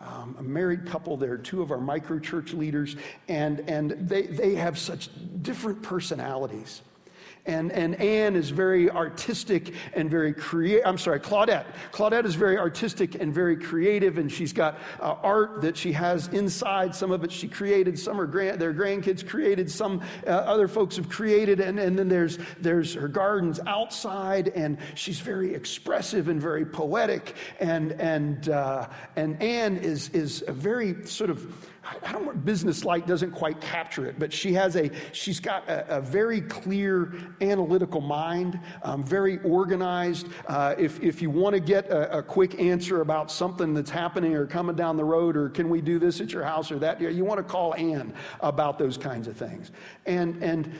Um, 0.00 0.34
a 0.40 0.42
married 0.42 0.84
couple, 0.84 1.16
they're 1.16 1.38
two 1.38 1.62
of 1.62 1.70
our 1.70 1.80
micro 1.80 2.18
church 2.18 2.52
leaders, 2.52 2.96
and, 3.28 3.60
and 3.70 3.92
they, 3.92 4.22
they 4.22 4.56
have 4.56 4.76
such 4.76 5.08
different 5.42 5.80
personalities. 5.80 6.82
And, 7.44 7.72
and 7.72 7.96
Anne 8.00 8.36
is 8.36 8.50
very 8.50 8.88
artistic 8.88 9.74
and 9.94 10.08
very 10.08 10.32
creative. 10.32 10.86
I'm 10.86 10.96
sorry, 10.96 11.18
Claudette. 11.18 11.66
Claudette 11.90 12.24
is 12.24 12.36
very 12.36 12.56
artistic 12.56 13.16
and 13.16 13.34
very 13.34 13.56
creative, 13.56 14.18
and 14.18 14.30
she's 14.30 14.52
got 14.52 14.78
uh, 15.00 15.16
art 15.22 15.60
that 15.62 15.76
she 15.76 15.90
has 15.92 16.28
inside. 16.28 16.94
Some 16.94 17.10
of 17.10 17.24
it 17.24 17.32
she 17.32 17.48
created, 17.48 17.98
some 17.98 18.16
her 18.18 18.26
grand, 18.26 18.60
their 18.60 18.72
grandkids 18.72 19.26
created, 19.26 19.68
some 19.68 20.02
uh, 20.24 20.30
other 20.30 20.68
folks 20.68 20.94
have 20.94 21.08
created, 21.08 21.58
and, 21.58 21.80
and 21.80 21.98
then 21.98 22.08
there's, 22.08 22.38
there's 22.60 22.94
her 22.94 23.08
gardens 23.08 23.58
outside, 23.66 24.48
and 24.48 24.78
she's 24.94 25.18
very 25.18 25.52
expressive 25.52 26.28
and 26.28 26.40
very 26.40 26.64
poetic. 26.64 27.34
And, 27.58 27.92
and, 27.92 28.50
uh, 28.50 28.88
and 29.16 29.42
Anne 29.42 29.78
is, 29.78 30.10
is 30.10 30.44
a 30.46 30.52
very 30.52 31.04
sort 31.06 31.30
of 31.30 31.52
I 32.04 32.12
don't 32.12 32.24
want 32.24 32.44
business 32.44 32.84
like 32.84 33.06
doesn't 33.06 33.32
quite 33.32 33.60
capture 33.60 34.06
it, 34.06 34.18
but 34.18 34.32
she 34.32 34.52
has 34.54 34.76
a 34.76 34.90
she's 35.12 35.40
got 35.40 35.68
a, 35.68 35.96
a 35.96 36.00
very 36.00 36.40
clear 36.40 37.12
analytical 37.40 38.00
mind, 38.00 38.58
um, 38.82 39.02
very 39.02 39.38
organized. 39.38 40.28
Uh, 40.46 40.74
if 40.78 41.00
if 41.00 41.22
you 41.22 41.30
want 41.30 41.54
to 41.54 41.60
get 41.60 41.88
a, 41.88 42.18
a, 42.18 42.22
quick 42.22 42.60
answer 42.60 43.00
about 43.00 43.30
something 43.30 43.74
that's 43.74 43.90
happening 43.90 44.34
or 44.34 44.46
coming 44.46 44.76
down 44.76 44.96
the 44.96 45.04
road, 45.04 45.36
or 45.36 45.48
can 45.48 45.68
we 45.68 45.80
do 45.80 45.98
this 45.98 46.20
at 46.20 46.32
your 46.32 46.44
house 46.44 46.70
or 46.70 46.78
that, 46.78 47.00
you 47.00 47.24
want 47.24 47.38
to 47.38 47.44
call 47.44 47.74
Anne 47.74 48.12
about 48.40 48.78
those 48.78 48.96
kinds 48.96 49.28
of 49.28 49.36
things. 49.36 49.70
And 50.06 50.42
and 50.42 50.72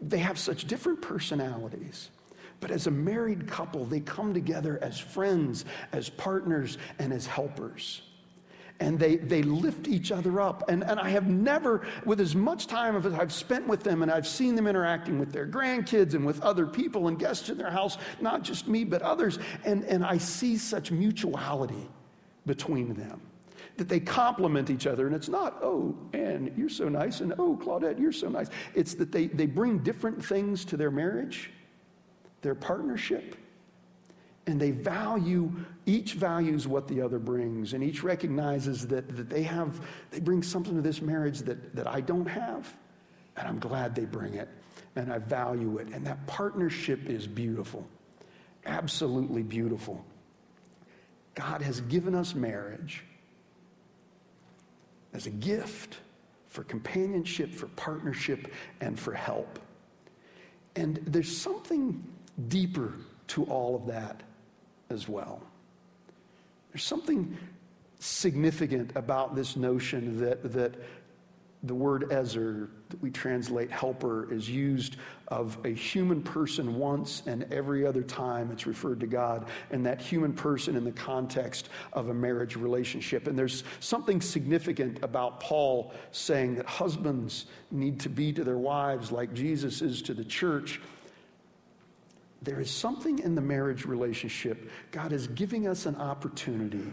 they 0.00 0.18
have 0.18 0.38
such 0.38 0.66
different 0.66 1.00
personalities. 1.00 2.10
But 2.60 2.70
as 2.70 2.86
a 2.86 2.90
married 2.90 3.46
couple, 3.46 3.84
they 3.84 4.00
come 4.00 4.32
together 4.32 4.78
as 4.80 4.98
friends, 4.98 5.64
as 5.92 6.08
partners, 6.08 6.78
and 6.98 7.12
as 7.12 7.26
helpers 7.26 8.02
and 8.80 8.98
they, 8.98 9.16
they 9.16 9.42
lift 9.42 9.86
each 9.86 10.10
other 10.10 10.40
up. 10.40 10.68
And, 10.68 10.82
and 10.82 10.98
I 10.98 11.08
have 11.10 11.28
never, 11.28 11.86
with 12.04 12.20
as 12.20 12.34
much 12.34 12.66
time 12.66 12.96
as 12.96 13.06
I've 13.12 13.32
spent 13.32 13.66
with 13.68 13.82
them, 13.82 14.02
and 14.02 14.10
I've 14.10 14.26
seen 14.26 14.56
them 14.56 14.66
interacting 14.66 15.18
with 15.18 15.32
their 15.32 15.46
grandkids 15.46 16.14
and 16.14 16.26
with 16.26 16.40
other 16.42 16.66
people 16.66 17.08
and 17.08 17.18
guests 17.18 17.48
in 17.48 17.58
their 17.58 17.70
house, 17.70 17.98
not 18.20 18.42
just 18.42 18.66
me, 18.66 18.84
but 18.84 19.00
others, 19.02 19.38
and, 19.64 19.84
and 19.84 20.04
I 20.04 20.18
see 20.18 20.56
such 20.56 20.90
mutuality 20.90 21.88
between 22.46 22.94
them. 22.94 23.20
That 23.76 23.88
they 23.88 24.00
complement 24.00 24.70
each 24.70 24.86
other, 24.86 25.06
and 25.06 25.16
it's 25.16 25.28
not, 25.28 25.58
oh, 25.62 25.96
Anne, 26.12 26.52
you're 26.56 26.68
so 26.68 26.88
nice, 26.88 27.20
and 27.20 27.32
oh, 27.38 27.56
Claudette, 27.56 27.98
you're 27.98 28.12
so 28.12 28.28
nice. 28.28 28.48
It's 28.74 28.94
that 28.94 29.10
they, 29.10 29.26
they 29.26 29.46
bring 29.46 29.78
different 29.78 30.24
things 30.24 30.64
to 30.66 30.76
their 30.76 30.90
marriage, 30.90 31.50
their 32.42 32.54
partnership, 32.54 33.36
and 34.46 34.60
they 34.60 34.70
value 34.70 35.50
each 35.86 36.14
values 36.14 36.66
what 36.68 36.86
the 36.88 37.00
other 37.00 37.18
brings 37.18 37.72
and 37.72 37.82
each 37.82 38.02
recognizes 38.02 38.86
that, 38.86 39.16
that 39.16 39.28
they 39.30 39.42
have 39.42 39.80
they 40.10 40.20
bring 40.20 40.42
something 40.42 40.74
to 40.74 40.82
this 40.82 41.00
marriage 41.00 41.40
that, 41.40 41.74
that 41.74 41.86
i 41.86 42.00
don't 42.00 42.26
have 42.26 42.74
and 43.36 43.48
i'm 43.48 43.58
glad 43.58 43.94
they 43.94 44.04
bring 44.04 44.34
it 44.34 44.48
and 44.96 45.12
i 45.12 45.18
value 45.18 45.78
it 45.78 45.88
and 45.88 46.06
that 46.06 46.26
partnership 46.26 47.06
is 47.06 47.26
beautiful 47.26 47.86
absolutely 48.66 49.42
beautiful. 49.42 50.04
God 51.34 51.62
has 51.62 51.80
given 51.82 52.14
us 52.14 52.34
marriage 52.34 53.04
as 55.12 55.26
a 55.26 55.30
gift 55.30 55.98
for 56.48 56.64
companionship 56.64 57.52
for 57.52 57.66
partnership 57.68 58.52
and 58.80 58.98
for 58.98 59.12
help. 59.12 59.58
And 60.76 61.00
there's 61.06 61.36
something 61.36 62.02
deeper 62.48 62.94
to 63.28 63.44
all 63.44 63.74
of 63.74 63.86
that 63.86 64.22
as 64.90 65.08
well. 65.08 65.42
There's 66.72 66.84
something 66.84 67.36
significant 67.98 68.92
about 68.96 69.34
this 69.34 69.56
notion 69.56 70.18
that, 70.18 70.52
that 70.52 70.74
the 71.64 71.74
word 71.74 72.12
ezer 72.12 72.68
that 72.90 73.00
we 73.00 73.10
translate 73.10 73.70
helper 73.70 74.30
is 74.30 74.48
used 74.48 74.96
of 75.28 75.56
a 75.64 75.70
human 75.70 76.22
person 76.22 76.76
once 76.76 77.22
and 77.26 77.50
every 77.50 77.86
other 77.86 78.02
time 78.02 78.50
it's 78.52 78.66
referred 78.66 79.00
to 79.00 79.06
God 79.06 79.48
and 79.70 79.86
that 79.86 80.00
human 80.00 80.34
person 80.34 80.76
in 80.76 80.84
the 80.84 80.92
context 80.92 81.70
of 81.94 82.10
a 82.10 82.14
marriage 82.14 82.56
relationship. 82.56 83.26
And 83.26 83.38
there's 83.38 83.64
something 83.80 84.20
significant 84.20 85.02
about 85.02 85.40
Paul 85.40 85.94
saying 86.12 86.56
that 86.56 86.66
husbands 86.66 87.46
need 87.70 87.98
to 88.00 88.10
be 88.10 88.32
to 88.34 88.44
their 88.44 88.58
wives 88.58 89.10
like 89.10 89.32
Jesus 89.32 89.80
is 89.80 90.02
to 90.02 90.12
the 90.12 90.24
church 90.24 90.80
there 92.44 92.60
is 92.60 92.70
something 92.70 93.18
in 93.18 93.34
the 93.34 93.40
marriage 93.40 93.84
relationship. 93.84 94.70
God 94.90 95.12
is 95.12 95.26
giving 95.28 95.66
us 95.66 95.86
an 95.86 95.96
opportunity 95.96 96.84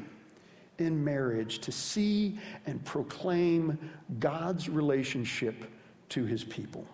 in 0.77 1.03
marriage 1.03 1.59
to 1.59 1.71
see 1.71 2.39
and 2.65 2.83
proclaim 2.85 3.77
God's 4.19 4.69
relationship 4.69 5.65
to 6.09 6.25
his 6.25 6.43
people. 6.43 6.87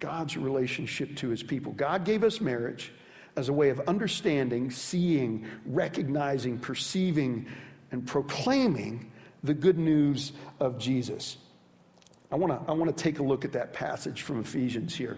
God's 0.00 0.36
relationship 0.36 1.16
to 1.16 1.28
his 1.28 1.42
people. 1.42 1.72
God 1.72 2.04
gave 2.04 2.22
us 2.22 2.40
marriage 2.40 2.92
as 3.36 3.48
a 3.48 3.52
way 3.52 3.70
of 3.70 3.80
understanding, 3.80 4.70
seeing, 4.70 5.46
recognizing, 5.66 6.58
perceiving, 6.58 7.46
and 7.90 8.06
proclaiming 8.06 9.10
the 9.42 9.54
good 9.54 9.78
news 9.78 10.32
of 10.60 10.78
Jesus. 10.78 11.36
I 12.30 12.36
want 12.36 12.52
to 12.52 12.70
I 12.70 12.74
wanna 12.74 12.92
take 12.92 13.18
a 13.18 13.22
look 13.22 13.44
at 13.44 13.52
that 13.52 13.72
passage 13.72 14.22
from 14.22 14.40
Ephesians 14.40 14.94
here. 14.94 15.16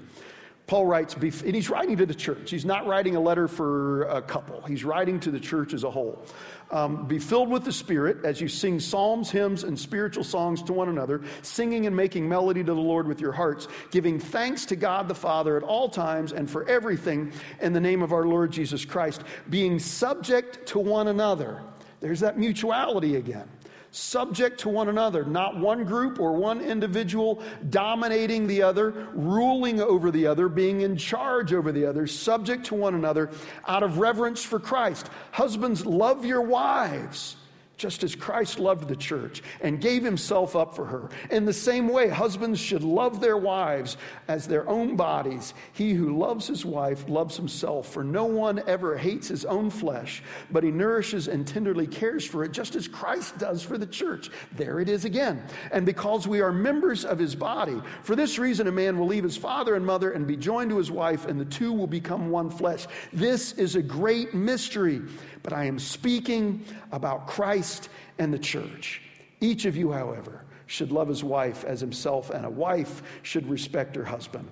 Paul 0.70 0.86
writes, 0.86 1.14
and 1.14 1.52
he's 1.52 1.68
writing 1.68 1.96
to 1.96 2.06
the 2.06 2.14
church. 2.14 2.52
He's 2.52 2.64
not 2.64 2.86
writing 2.86 3.16
a 3.16 3.20
letter 3.20 3.48
for 3.48 4.04
a 4.04 4.22
couple, 4.22 4.62
he's 4.62 4.84
writing 4.84 5.18
to 5.18 5.32
the 5.32 5.40
church 5.40 5.74
as 5.74 5.82
a 5.82 5.90
whole. 5.90 6.24
Um, 6.70 7.08
be 7.08 7.18
filled 7.18 7.50
with 7.50 7.64
the 7.64 7.72
Spirit 7.72 8.24
as 8.24 8.40
you 8.40 8.46
sing 8.46 8.78
psalms, 8.78 9.32
hymns, 9.32 9.64
and 9.64 9.76
spiritual 9.76 10.22
songs 10.22 10.62
to 10.62 10.72
one 10.72 10.88
another, 10.88 11.22
singing 11.42 11.88
and 11.88 11.96
making 11.96 12.28
melody 12.28 12.62
to 12.62 12.72
the 12.72 12.80
Lord 12.80 13.08
with 13.08 13.20
your 13.20 13.32
hearts, 13.32 13.66
giving 13.90 14.20
thanks 14.20 14.64
to 14.66 14.76
God 14.76 15.08
the 15.08 15.14
Father 15.16 15.56
at 15.56 15.64
all 15.64 15.88
times 15.88 16.30
and 16.32 16.48
for 16.48 16.64
everything 16.68 17.32
in 17.60 17.72
the 17.72 17.80
name 17.80 18.00
of 18.00 18.12
our 18.12 18.24
Lord 18.24 18.52
Jesus 18.52 18.84
Christ, 18.84 19.24
being 19.48 19.80
subject 19.80 20.66
to 20.66 20.78
one 20.78 21.08
another. 21.08 21.64
There's 21.98 22.20
that 22.20 22.38
mutuality 22.38 23.16
again 23.16 23.48
subject 23.90 24.60
to 24.60 24.68
one 24.68 24.88
another, 24.88 25.24
not 25.24 25.58
one 25.58 25.84
group 25.84 26.20
or 26.20 26.32
one 26.32 26.60
individual 26.60 27.42
dominating 27.70 28.46
the 28.46 28.62
other, 28.62 29.08
ruling 29.12 29.80
over 29.80 30.10
the 30.10 30.26
other, 30.26 30.48
being 30.48 30.82
in 30.82 30.96
charge 30.96 31.52
over 31.52 31.72
the 31.72 31.84
other, 31.84 32.06
subject 32.06 32.66
to 32.66 32.74
one 32.74 32.94
another 32.94 33.30
out 33.66 33.82
of 33.82 33.98
reverence 33.98 34.42
for 34.42 34.60
Christ. 34.60 35.10
Husbands, 35.32 35.84
love 35.84 36.24
your 36.24 36.42
wives 36.42 37.36
just 37.80 38.04
as 38.04 38.14
Christ 38.14 38.58
loved 38.58 38.88
the 38.88 38.94
church 38.94 39.42
and 39.62 39.80
gave 39.80 40.04
himself 40.04 40.54
up 40.54 40.76
for 40.76 40.84
her. 40.84 41.08
In 41.30 41.46
the 41.46 41.52
same 41.52 41.88
way, 41.88 42.08
husbands 42.08 42.60
should 42.60 42.84
love 42.84 43.20
their 43.20 43.38
wives 43.38 43.96
as 44.28 44.46
their 44.46 44.68
own 44.68 44.96
bodies. 44.96 45.54
He 45.72 45.94
who 45.94 46.18
loves 46.18 46.46
his 46.46 46.66
wife 46.66 47.08
loves 47.08 47.38
himself, 47.38 47.88
for 47.90 48.04
no 48.04 48.26
one 48.26 48.62
ever 48.66 48.98
hates 48.98 49.28
his 49.28 49.46
own 49.46 49.70
flesh, 49.70 50.22
but 50.50 50.62
he 50.62 50.70
nourishes 50.70 51.26
and 51.26 51.46
tenderly 51.46 51.86
cares 51.86 52.24
for 52.24 52.44
it, 52.44 52.52
just 52.52 52.76
as 52.76 52.86
Christ 52.86 53.38
does 53.38 53.62
for 53.62 53.78
the 53.78 53.86
church. 53.86 54.28
There 54.56 54.80
it 54.80 54.90
is 54.90 55.06
again. 55.06 55.42
And 55.72 55.86
because 55.86 56.28
we 56.28 56.42
are 56.42 56.52
members 56.52 57.06
of 57.06 57.18
his 57.18 57.34
body, 57.34 57.80
for 58.02 58.14
this 58.14 58.38
reason, 58.38 58.66
a 58.66 58.72
man 58.72 58.98
will 58.98 59.06
leave 59.06 59.24
his 59.24 59.38
father 59.38 59.74
and 59.74 59.86
mother 59.86 60.12
and 60.12 60.26
be 60.26 60.36
joined 60.36 60.68
to 60.68 60.76
his 60.76 60.90
wife, 60.90 61.24
and 61.24 61.40
the 61.40 61.46
two 61.46 61.72
will 61.72 61.86
become 61.86 62.28
one 62.28 62.50
flesh. 62.50 62.86
This 63.10 63.52
is 63.52 63.74
a 63.74 63.82
great 63.82 64.34
mystery 64.34 65.00
but 65.42 65.52
I 65.52 65.64
am 65.64 65.78
speaking 65.78 66.64
about 66.92 67.26
Christ 67.26 67.88
and 68.18 68.32
the 68.32 68.38
church. 68.38 69.02
Each 69.40 69.64
of 69.64 69.76
you, 69.76 69.92
however, 69.92 70.44
should 70.66 70.92
love 70.92 71.08
his 71.08 71.24
wife 71.24 71.64
as 71.64 71.80
himself, 71.80 72.30
and 72.30 72.46
a 72.46 72.50
wife 72.50 73.02
should 73.22 73.48
respect 73.48 73.96
her 73.96 74.04
husband. 74.04 74.48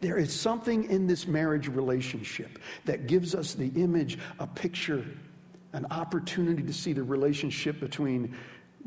There 0.00 0.18
is 0.18 0.38
something 0.38 0.90
in 0.90 1.06
this 1.06 1.26
marriage 1.26 1.68
relationship 1.68 2.58
that 2.84 3.06
gives 3.06 3.34
us 3.34 3.54
the 3.54 3.68
image, 3.74 4.18
a 4.38 4.46
picture, 4.46 5.04
an 5.72 5.86
opportunity 5.90 6.62
to 6.62 6.72
see 6.72 6.92
the 6.92 7.02
relationship 7.02 7.80
between 7.80 8.36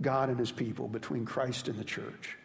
God 0.02 0.30
and 0.30 0.40
his 0.40 0.52
people, 0.52 0.88
between 0.88 1.26
Christ 1.26 1.68
and 1.68 1.78
the 1.78 1.84
church. 1.84 2.38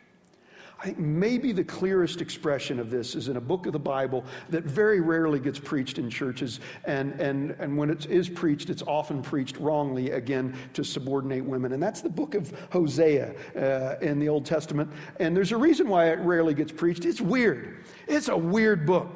I 0.83 0.87
think 0.87 0.99
maybe 0.99 1.53
the 1.53 1.63
clearest 1.63 2.21
expression 2.21 2.81
of 2.81 2.91
this 2.91 3.15
is 3.15 3.29
in 3.29 3.37
a 3.37 3.41
book 3.41 3.67
of 3.67 3.73
the 3.73 3.79
Bible 3.79 4.25
that 4.49 4.65
very 4.65 5.01
rarely 5.01 5.39
gets 5.39 5.61
preached 5.61 5.99
in 5.99 6.11
churches. 6.11 6.59
And, 6.87 7.13
and, 7.21 7.53
and 7.61 7.77
when 7.77 7.89
it 7.89 8.07
is 8.07 8.29
preached, 8.29 8.69
it's 8.69 8.83
often 8.83 9.23
preached 9.23 9.59
wrongly, 9.59 10.11
again, 10.11 10.57
to 10.75 10.83
subordinate 10.83 11.45
women. 11.45 11.73
And 11.73 11.81
that's 11.81 12.01
the 12.01 12.09
book 12.09 12.35
of 12.35 12.53
Hosea 12.73 13.33
uh, 13.55 14.05
in 14.05 14.19
the 14.19 14.29
Old 14.29 14.45
Testament. 14.45 14.91
And 15.21 15.37
there's 15.37 15.53
a 15.53 15.57
reason 15.57 15.87
why 15.87 16.11
it 16.11 16.19
rarely 16.19 16.53
gets 16.53 16.73
preached. 16.73 17.05
It's 17.05 17.21
weird, 17.21 17.85
it's 18.09 18.27
a 18.27 18.37
weird 18.37 18.85
book. 18.85 19.09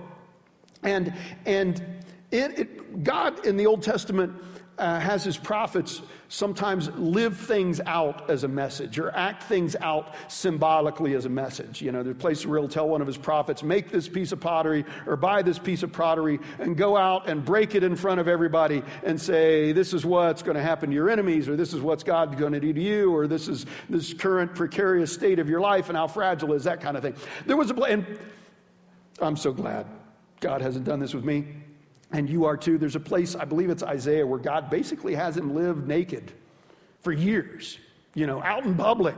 And, 0.84 1.12
and 1.46 1.82
it, 2.30 2.58
it, 2.60 3.02
God 3.02 3.44
in 3.44 3.56
the 3.56 3.66
Old 3.66 3.82
Testament 3.82 4.32
uh, 4.78 5.00
has 5.00 5.24
his 5.24 5.36
prophets 5.36 6.02
sometimes 6.28 6.88
live 6.96 7.36
things 7.36 7.80
out 7.86 8.28
as 8.28 8.44
a 8.44 8.48
message 8.48 8.98
or 8.98 9.14
act 9.16 9.44
things 9.44 9.76
out 9.80 10.14
symbolically 10.28 11.14
as 11.14 11.24
a 11.24 11.28
message. 11.28 11.80
You 11.80 11.92
know, 11.92 12.02
there's 12.02 12.16
places 12.16 12.46
where 12.46 12.58
he'll 12.58 12.68
tell 12.68 12.88
one 12.88 13.00
of 13.00 13.06
his 13.06 13.16
prophets, 13.16 13.62
make 13.62 13.90
this 13.90 14.08
piece 14.08 14.32
of 14.32 14.40
pottery 14.40 14.84
or 15.06 15.16
buy 15.16 15.42
this 15.42 15.58
piece 15.58 15.82
of 15.82 15.92
pottery 15.92 16.40
and 16.58 16.76
go 16.76 16.96
out 16.96 17.28
and 17.28 17.44
break 17.44 17.74
it 17.74 17.84
in 17.84 17.96
front 17.96 18.20
of 18.20 18.28
everybody 18.28 18.82
and 19.04 19.20
say, 19.20 19.72
this 19.72 19.94
is 19.94 20.04
what's 20.04 20.42
going 20.42 20.56
to 20.56 20.62
happen 20.62 20.90
to 20.90 20.94
your 20.94 21.08
enemies 21.08 21.48
or 21.48 21.56
this 21.56 21.72
is 21.72 21.80
what's 21.80 22.02
God 22.02 22.36
going 22.36 22.52
to 22.52 22.60
do 22.60 22.72
to 22.72 22.82
you 22.82 23.14
or 23.14 23.26
this 23.26 23.48
is 23.48 23.66
this 23.88 24.12
current 24.12 24.54
precarious 24.54 25.12
state 25.12 25.38
of 25.38 25.48
your 25.48 25.60
life 25.60 25.88
and 25.88 25.96
how 25.96 26.06
fragile 26.06 26.52
is 26.52 26.64
that 26.64 26.80
kind 26.80 26.96
of 26.96 27.02
thing. 27.02 27.14
There 27.46 27.56
was 27.56 27.70
a, 27.70 27.74
and 27.82 28.18
I'm 29.20 29.36
so 29.36 29.52
glad 29.52 29.86
God 30.40 30.60
hasn't 30.60 30.84
done 30.84 31.00
this 31.00 31.14
with 31.14 31.24
me. 31.24 31.46
And 32.12 32.30
you 32.30 32.44
are 32.44 32.56
too. 32.56 32.78
There's 32.78 32.96
a 32.96 33.00
place, 33.00 33.34
I 33.34 33.44
believe 33.44 33.70
it's 33.70 33.82
Isaiah, 33.82 34.26
where 34.26 34.38
God 34.38 34.70
basically 34.70 35.14
has 35.14 35.36
him 35.36 35.54
live 35.54 35.86
naked 35.86 36.32
for 37.00 37.12
years, 37.12 37.78
you 38.14 38.26
know, 38.26 38.42
out 38.42 38.64
in 38.64 38.74
public 38.74 39.16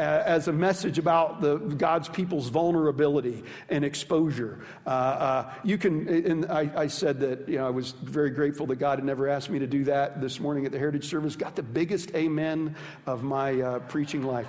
as 0.00 0.48
a 0.48 0.52
message 0.52 0.98
about 0.98 1.40
the, 1.40 1.56
God's 1.56 2.08
people's 2.08 2.48
vulnerability 2.48 3.44
and 3.68 3.84
exposure. 3.84 4.60
Uh, 4.86 4.90
uh, 4.90 5.52
you 5.62 5.76
can, 5.76 6.08
and 6.08 6.46
I, 6.46 6.70
I, 6.74 6.86
said 6.86 7.20
that 7.20 7.48
you 7.48 7.58
know, 7.58 7.66
I 7.66 7.70
was 7.70 7.92
very 7.92 8.30
grateful 8.30 8.66
that 8.68 8.76
God 8.76 8.98
had 8.98 9.04
never 9.04 9.28
asked 9.28 9.50
me 9.50 9.58
to 9.58 9.66
do 9.66 9.84
that 9.84 10.20
this 10.20 10.40
morning 10.40 10.64
at 10.64 10.72
the 10.72 10.78
Heritage 10.78 11.08
Service. 11.08 11.36
Got 11.36 11.54
the 11.54 11.62
biggest 11.62 12.14
amen 12.14 12.74
of 13.06 13.22
my 13.22 13.60
uh, 13.60 13.78
preaching 13.80 14.22
life. 14.22 14.48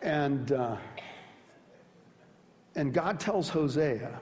And, 0.00 0.50
uh, 0.50 0.76
and 2.74 2.92
God 2.92 3.20
tells 3.20 3.48
Hosea, 3.48 4.18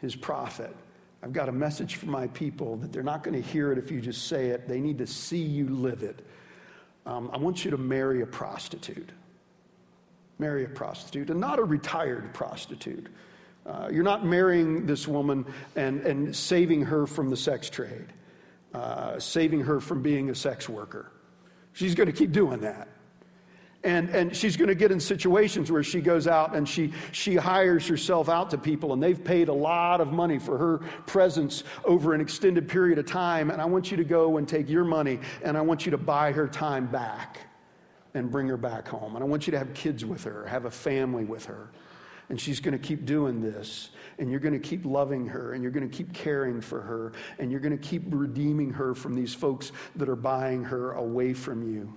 his 0.00 0.16
prophet, 0.16 0.74
I've 1.22 1.32
got 1.32 1.48
a 1.48 1.52
message 1.52 1.96
for 1.96 2.06
my 2.06 2.26
people 2.28 2.76
that 2.76 2.92
they're 2.92 3.02
not 3.02 3.22
going 3.22 3.40
to 3.40 3.46
hear 3.46 3.72
it 3.72 3.78
if 3.78 3.90
you 3.90 4.00
just 4.00 4.26
say 4.26 4.48
it. 4.48 4.66
They 4.68 4.80
need 4.80 4.98
to 4.98 5.06
see 5.06 5.42
you 5.42 5.68
live 5.68 6.02
it 6.02 6.24
um, 7.06 7.30
I 7.32 7.38
want 7.38 7.64
you 7.64 7.70
to 7.70 7.78
marry 7.78 8.22
a 8.22 8.26
prostitute. 8.26 9.10
Marry 10.38 10.64
a 10.64 10.68
prostitute, 10.68 11.30
and 11.30 11.40
not 11.40 11.58
a 11.58 11.64
retired 11.64 12.32
prostitute. 12.32 13.08
Uh, 13.66 13.88
you're 13.92 14.04
not 14.04 14.24
marrying 14.24 14.86
this 14.86 15.06
woman 15.06 15.44
and, 15.76 16.00
and 16.02 16.34
saving 16.34 16.82
her 16.82 17.06
from 17.06 17.28
the 17.28 17.36
sex 17.36 17.68
trade, 17.68 18.06
uh, 18.72 19.18
saving 19.18 19.60
her 19.60 19.80
from 19.80 20.02
being 20.02 20.30
a 20.30 20.34
sex 20.34 20.68
worker. 20.68 21.12
She's 21.72 21.94
going 21.94 22.06
to 22.06 22.12
keep 22.12 22.32
doing 22.32 22.60
that. 22.60 22.88
And, 23.82 24.10
and 24.10 24.36
she's 24.36 24.58
going 24.58 24.68
to 24.68 24.74
get 24.74 24.90
in 24.90 25.00
situations 25.00 25.72
where 25.72 25.82
she 25.82 26.02
goes 26.02 26.26
out 26.26 26.54
and 26.54 26.68
she, 26.68 26.92
she 27.12 27.34
hires 27.36 27.88
herself 27.88 28.28
out 28.28 28.50
to 28.50 28.58
people, 28.58 28.92
and 28.92 29.02
they've 29.02 29.22
paid 29.22 29.48
a 29.48 29.54
lot 29.54 30.02
of 30.02 30.12
money 30.12 30.38
for 30.38 30.58
her 30.58 30.78
presence 31.06 31.64
over 31.84 32.12
an 32.12 32.20
extended 32.20 32.68
period 32.68 32.98
of 32.98 33.06
time. 33.06 33.50
And 33.50 33.60
I 33.60 33.64
want 33.64 33.90
you 33.90 33.96
to 33.96 34.04
go 34.04 34.36
and 34.36 34.46
take 34.46 34.68
your 34.68 34.84
money, 34.84 35.18
and 35.42 35.56
I 35.56 35.62
want 35.62 35.86
you 35.86 35.90
to 35.92 35.98
buy 35.98 36.32
her 36.32 36.46
time 36.46 36.86
back 36.88 37.38
and 38.12 38.30
bring 38.30 38.48
her 38.48 38.58
back 38.58 38.86
home. 38.86 39.14
And 39.14 39.24
I 39.24 39.26
want 39.26 39.46
you 39.46 39.52
to 39.52 39.58
have 39.58 39.72
kids 39.72 40.04
with 40.04 40.24
her, 40.24 40.46
have 40.46 40.66
a 40.66 40.70
family 40.70 41.24
with 41.24 41.46
her. 41.46 41.70
And 42.28 42.40
she's 42.40 42.60
going 42.60 42.72
to 42.72 42.78
keep 42.78 43.06
doing 43.06 43.40
this. 43.40 43.90
And 44.18 44.30
you're 44.30 44.40
going 44.40 44.52
to 44.52 44.60
keep 44.60 44.84
loving 44.84 45.26
her. 45.26 45.54
And 45.54 45.62
you're 45.62 45.72
going 45.72 45.88
to 45.88 45.96
keep 45.96 46.12
caring 46.12 46.60
for 46.60 46.80
her. 46.80 47.12
And 47.38 47.50
you're 47.50 47.60
going 47.60 47.76
to 47.76 47.88
keep 47.88 48.02
redeeming 48.08 48.70
her 48.70 48.94
from 48.94 49.14
these 49.14 49.34
folks 49.34 49.72
that 49.96 50.08
are 50.08 50.16
buying 50.16 50.62
her 50.64 50.92
away 50.92 51.32
from 51.32 51.62
you 51.62 51.92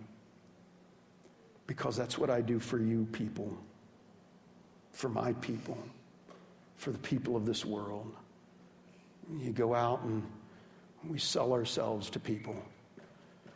because 1.75 1.97
that's 1.97 2.19
what 2.19 2.29
I 2.29 2.39
do 2.39 2.59
for 2.59 2.77
you 2.77 3.07
people, 3.11 3.51
for 4.91 5.09
my 5.09 5.33
people, 5.33 5.75
for 6.75 6.91
the 6.91 6.99
people 6.99 7.35
of 7.35 7.47
this 7.47 7.65
world. 7.65 8.15
You 9.39 9.51
go 9.53 9.73
out 9.73 10.03
and 10.03 10.21
we 11.09 11.17
sell 11.17 11.51
ourselves 11.51 12.11
to 12.11 12.19
people. 12.19 12.55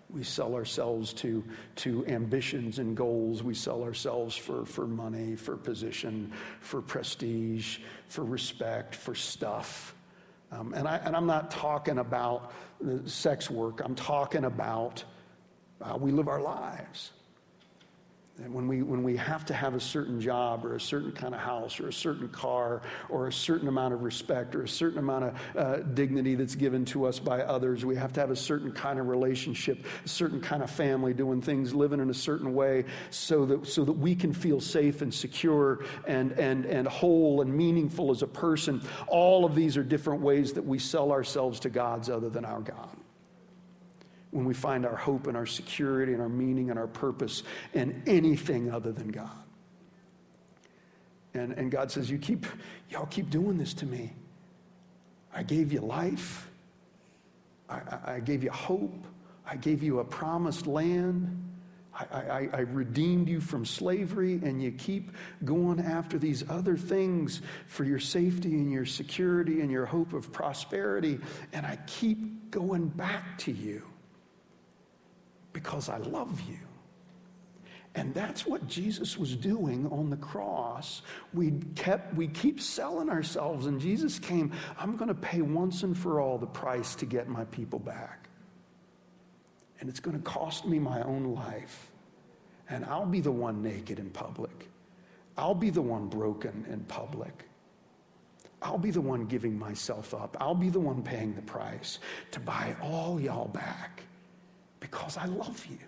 We 0.10 0.24
sell 0.24 0.56
ourselves 0.56 1.14
to, 1.14 1.44
to 1.76 2.08
ambitions 2.08 2.80
and 2.80 2.98
goals. 2.98 3.44
We 3.44 3.54
sell 3.54 3.84
ourselves 3.84 4.36
for, 4.36 4.66
for 4.66 4.88
money, 4.88 5.36
for 5.36 5.56
position, 5.56 6.34
for 6.60 6.82
prestige, 6.82 7.78
for 8.08 8.24
respect, 8.24 8.96
for 8.96 9.14
stuff. 9.14 9.94
Um, 10.52 10.74
and, 10.74 10.88
I, 10.88 10.98
and 11.06 11.16
I'm 11.16 11.28
not 11.28 11.52
talking 11.52 12.00
about 12.00 12.52
sex 13.06 13.52
work, 13.52 13.80
I'm 13.86 13.94
talking 13.94 14.46
about 14.46 15.04
uh, 15.80 15.96
we 16.00 16.12
live 16.12 16.28
our 16.28 16.42
lives. 16.42 17.12
When 18.46 18.68
we, 18.68 18.84
when 18.84 19.02
we 19.02 19.18
have 19.18 19.46
to 19.46 19.54
have 19.56 19.74
a 19.74 19.80
certain 19.80 20.22
job 20.22 20.64
or 20.64 20.76
a 20.76 20.80
certain 20.80 21.12
kind 21.12 21.34
of 21.34 21.42
house 21.42 21.80
or 21.80 21.88
a 21.88 21.94
certain 21.94 22.30
car 22.30 22.84
or 23.10 23.28
a 23.28 23.34
certain 23.34 23.68
amount 23.68 23.96
of 23.96 24.04
respect 24.04 24.54
or 24.54 24.64
a 24.64 24.68
certain 24.68 25.00
amount 25.00 25.26
of 25.26 25.36
uh, 25.56 25.78
dignity 25.78 26.36
that's 26.36 26.54
given 26.54 26.86
to 26.86 27.06
us 27.06 27.18
by 27.18 27.42
others, 27.42 27.84
we 27.84 27.96
have 27.96 28.14
to 28.14 28.20
have 28.20 28.30
a 28.30 28.36
certain 28.36 28.72
kind 28.72 29.00
of 29.00 29.08
relationship, 29.08 29.84
a 30.06 30.08
certain 30.08 30.40
kind 30.40 30.62
of 30.62 30.70
family, 30.70 31.16
doing 31.16 31.42
things, 31.42 31.74
living 31.74 32.00
in 32.00 32.12
a 32.12 32.14
certain 32.14 32.54
way 32.54 32.86
so 33.10 33.44
that, 33.44 33.66
so 33.66 33.84
that 33.84 33.94
we 33.94 34.14
can 34.14 34.32
feel 34.32 34.62
safe 34.62 35.02
and 35.02 35.12
secure 35.12 35.84
and, 36.06 36.34
and, 36.34 36.66
and 36.66 36.88
whole 36.88 37.42
and 37.42 37.52
meaningful 37.52 38.12
as 38.12 38.22
a 38.22 38.28
person. 38.28 38.82
All 39.08 39.46
of 39.46 39.56
these 39.56 39.78
are 39.78 39.84
different 39.84 40.22
ways 40.22 40.54
that 40.54 40.64
we 40.64 40.78
sell 40.78 41.12
ourselves 41.12 41.60
to 41.62 41.72
gods 41.72 42.08
other 42.08 42.30
than 42.30 42.46
our 42.46 42.62
God 42.62 42.96
when 44.32 44.46
we 44.46 44.54
find 44.54 44.86
our 44.86 44.96
hope 44.96 45.28
and 45.28 45.38
our 45.38 45.46
security 45.46 46.14
and 46.14 46.22
our 46.22 46.30
meaning 46.30 46.70
and 46.70 46.78
our 46.78 46.88
purpose 46.88 47.44
in 47.74 48.04
anything 48.06 48.72
other 48.72 48.92
than 48.92 49.10
God. 49.10 49.30
And, 51.34 51.54
and 51.54 51.72
God 51.72 51.92
says, 51.92 52.10
You 52.10 52.18
keep, 52.18 52.46
y'all 52.90 53.06
keep 53.06 53.30
doing 53.30 53.58
this 53.58 53.74
to 53.76 53.86
me. 53.86 54.14
I 55.34 55.44
gave 55.44 55.72
you 55.72 55.82
life. 55.82 56.50
I, 57.70 57.82
I, 58.06 58.20
gave 58.20 58.44
you 58.44 58.52
hope. 58.52 59.06
I 59.46 59.56
gave 59.56 59.84
you 59.84 60.00
a 60.00 60.04
promised 60.04 60.68
land. 60.68 61.44
I, 61.94 62.06
I, 62.16 62.50
I, 62.54 62.60
redeemed 62.60 63.28
you 63.28 63.42
from 63.42 63.66
slavery, 63.66 64.40
and 64.44 64.62
you 64.62 64.72
keep 64.72 65.12
going 65.44 65.80
after 65.80 66.18
these 66.18 66.48
other 66.50 66.78
things 66.78 67.42
for 67.68 67.84
your 67.84 68.00
safety 68.00 68.54
and 68.54 68.72
your 68.72 68.86
security 68.86 69.62
and 69.62 69.72
your 69.72 69.86
hope 69.86 70.14
of 70.14 70.32
prosperity. 70.32 71.20
And 71.54 71.66
I 71.66 71.78
keep 71.88 72.52
going 72.52 72.88
back 72.88 73.38
to 73.40 73.52
you 73.52 73.84
because 75.58 75.90
I 75.90 75.98
love 75.98 76.40
you. 76.48 76.60
And 77.96 78.14
that's 78.14 78.46
what 78.46 78.68
Jesus 78.68 79.18
was 79.18 79.36
doing 79.36 79.88
on 79.88 80.12
the 80.12 80.18
cross. 80.18 81.02
We 81.34 81.54
kept 81.74 82.14
we 82.14 82.28
keep 82.28 82.62
selling 82.62 83.10
ourselves 83.10 83.66
and 83.66 83.82
Jesus 83.82 84.20
came, 84.20 84.52
I'm 84.78 84.98
going 84.98 85.08
to 85.08 85.16
pay 85.16 85.42
once 85.42 85.82
and 85.82 85.98
for 85.98 86.22
all 86.22 86.38
the 86.38 86.46
price 86.46 86.94
to 86.96 87.08
get 87.08 87.28
my 87.28 87.46
people 87.46 87.80
back. 87.80 88.30
And 89.80 89.90
it's 89.90 90.00
going 90.00 90.16
to 90.16 90.22
cost 90.22 90.68
me 90.68 90.78
my 90.78 91.02
own 91.02 91.34
life. 91.34 91.90
And 92.70 92.86
I'll 92.86 93.08
be 93.08 93.20
the 93.20 93.32
one 93.32 93.64
naked 93.64 93.98
in 93.98 94.12
public. 94.12 94.70
I'll 95.36 95.56
be 95.56 95.72
the 95.72 95.82
one 95.82 96.06
broken 96.08 96.68
in 96.70 96.82
public. 96.82 97.50
I'll 98.62 98.78
be 98.78 98.92
the 98.92 99.02
one 99.02 99.26
giving 99.26 99.58
myself 99.58 100.14
up. 100.14 100.38
I'll 100.40 100.54
be 100.54 100.70
the 100.70 100.80
one 100.80 101.02
paying 101.02 101.34
the 101.34 101.42
price 101.42 101.98
to 102.30 102.40
buy 102.40 102.76
all 102.80 103.20
y'all 103.20 103.48
back 103.48 104.04
because 104.80 105.18
I 105.18 105.26
love 105.26 105.66
you. 105.66 105.80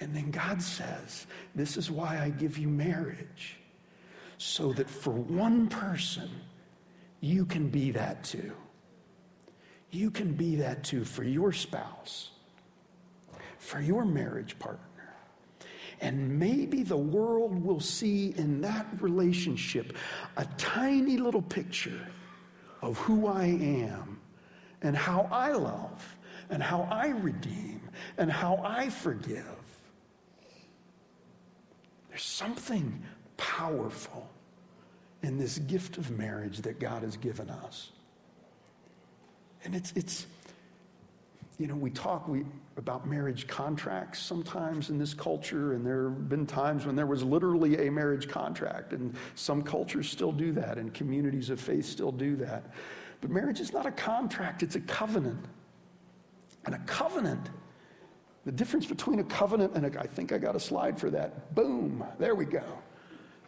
And 0.00 0.14
then 0.14 0.30
God 0.30 0.62
says, 0.62 1.26
This 1.54 1.76
is 1.76 1.90
why 1.90 2.20
I 2.20 2.30
give 2.30 2.58
you 2.58 2.68
marriage, 2.68 3.58
so 4.38 4.72
that 4.74 4.88
for 4.88 5.12
one 5.12 5.68
person, 5.68 6.28
you 7.20 7.46
can 7.46 7.68
be 7.68 7.90
that 7.92 8.22
too. 8.24 8.52
You 9.90 10.10
can 10.10 10.34
be 10.34 10.56
that 10.56 10.84
too 10.84 11.04
for 11.04 11.24
your 11.24 11.52
spouse, 11.52 12.30
for 13.58 13.80
your 13.80 14.04
marriage 14.04 14.58
partner. 14.58 14.82
And 16.00 16.38
maybe 16.38 16.82
the 16.82 16.96
world 16.96 17.64
will 17.64 17.80
see 17.80 18.34
in 18.36 18.60
that 18.60 18.86
relationship 19.00 19.96
a 20.36 20.44
tiny 20.58 21.16
little 21.16 21.40
picture 21.40 22.06
of 22.82 22.98
who 22.98 23.26
I 23.26 23.44
am 23.44 24.20
and 24.82 24.94
how 24.94 25.26
I 25.32 25.52
love 25.52 26.15
and 26.50 26.62
how 26.62 26.88
I 26.90 27.08
redeem 27.08 27.80
and 28.18 28.30
how 28.30 28.60
I 28.64 28.88
forgive. 28.88 29.44
There's 32.08 32.22
something 32.22 33.02
powerful 33.36 34.28
in 35.22 35.38
this 35.38 35.58
gift 35.58 35.98
of 35.98 36.10
marriage 36.10 36.58
that 36.58 36.78
God 36.78 37.02
has 37.02 37.16
given 37.16 37.50
us. 37.50 37.90
And 39.64 39.74
it's, 39.74 39.92
it's 39.96 40.26
you 41.58 41.66
know, 41.66 41.74
we 41.74 41.90
talk 41.90 42.28
we, 42.28 42.44
about 42.76 43.08
marriage 43.08 43.46
contracts 43.46 44.20
sometimes 44.20 44.90
in 44.90 44.98
this 44.98 45.14
culture, 45.14 45.72
and 45.72 45.84
there 45.84 46.04
have 46.04 46.28
been 46.28 46.46
times 46.46 46.84
when 46.84 46.94
there 46.94 47.06
was 47.06 47.22
literally 47.22 47.86
a 47.86 47.90
marriage 47.90 48.28
contract, 48.28 48.92
and 48.92 49.14
some 49.34 49.62
cultures 49.62 50.08
still 50.08 50.32
do 50.32 50.52
that, 50.52 50.76
and 50.76 50.92
communities 50.92 51.48
of 51.50 51.58
faith 51.58 51.86
still 51.86 52.12
do 52.12 52.36
that. 52.36 52.72
But 53.20 53.30
marriage 53.30 53.60
is 53.60 53.72
not 53.72 53.86
a 53.86 53.90
contract, 53.90 54.62
it's 54.62 54.76
a 54.76 54.80
covenant. 54.80 55.44
And 56.66 56.74
a 56.74 56.78
covenant, 56.80 57.48
the 58.44 58.52
difference 58.52 58.86
between 58.86 59.20
a 59.20 59.24
covenant 59.24 59.74
and 59.74 59.86
a, 59.86 60.00
I 60.00 60.06
think 60.06 60.32
I 60.32 60.38
got 60.38 60.56
a 60.56 60.60
slide 60.60 60.98
for 60.98 61.10
that. 61.10 61.54
Boom, 61.54 62.04
there 62.18 62.34
we 62.34 62.44
go. 62.44 62.64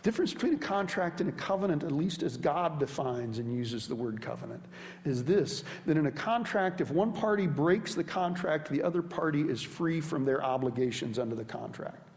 Difference 0.04 0.32
between 0.32 0.54
a 0.54 0.58
contract 0.58 1.20
and 1.20 1.28
a 1.28 1.32
covenant, 1.32 1.82
at 1.82 1.90
least 1.90 2.22
as 2.22 2.36
God 2.36 2.78
defines 2.78 3.40
and 3.40 3.52
uses 3.52 3.88
the 3.88 3.96
word 3.96 4.22
covenant, 4.22 4.64
is 5.04 5.24
this 5.24 5.64
that 5.86 5.96
in 5.96 6.06
a 6.06 6.12
contract, 6.12 6.80
if 6.80 6.90
one 6.92 7.12
party 7.12 7.48
breaks 7.48 7.96
the 7.96 8.04
contract, 8.04 8.70
the 8.70 8.82
other 8.82 9.02
party 9.02 9.42
is 9.42 9.60
free 9.60 10.00
from 10.00 10.24
their 10.24 10.42
obligations 10.42 11.18
under 11.18 11.34
the 11.34 11.44
contract. 11.44 12.07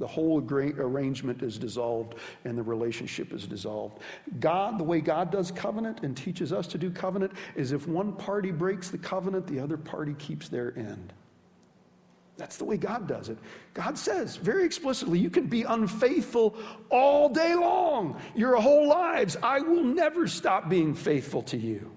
The 0.00 0.06
whole 0.06 0.42
arrangement 0.50 1.42
is 1.42 1.58
dissolved 1.58 2.14
and 2.44 2.56
the 2.56 2.62
relationship 2.62 3.34
is 3.34 3.46
dissolved. 3.46 3.98
God, 4.40 4.78
the 4.78 4.84
way 4.84 5.02
God 5.02 5.30
does 5.30 5.52
covenant 5.52 6.00
and 6.02 6.16
teaches 6.16 6.54
us 6.54 6.66
to 6.68 6.78
do 6.78 6.90
covenant, 6.90 7.32
is 7.54 7.72
if 7.72 7.86
one 7.86 8.14
party 8.14 8.50
breaks 8.50 8.88
the 8.88 8.98
covenant, 8.98 9.46
the 9.46 9.60
other 9.60 9.76
party 9.76 10.14
keeps 10.14 10.48
their 10.48 10.76
end. 10.76 11.12
That's 12.38 12.56
the 12.56 12.64
way 12.64 12.78
God 12.78 13.06
does 13.06 13.28
it. 13.28 13.36
God 13.74 13.98
says 13.98 14.36
very 14.36 14.64
explicitly, 14.64 15.18
you 15.18 15.28
can 15.28 15.46
be 15.46 15.64
unfaithful 15.64 16.56
all 16.88 17.28
day 17.28 17.54
long, 17.54 18.18
your 18.34 18.56
whole 18.56 18.88
lives. 18.88 19.36
I 19.42 19.60
will 19.60 19.84
never 19.84 20.26
stop 20.26 20.70
being 20.70 20.94
faithful 20.94 21.42
to 21.42 21.58
you. 21.58 21.92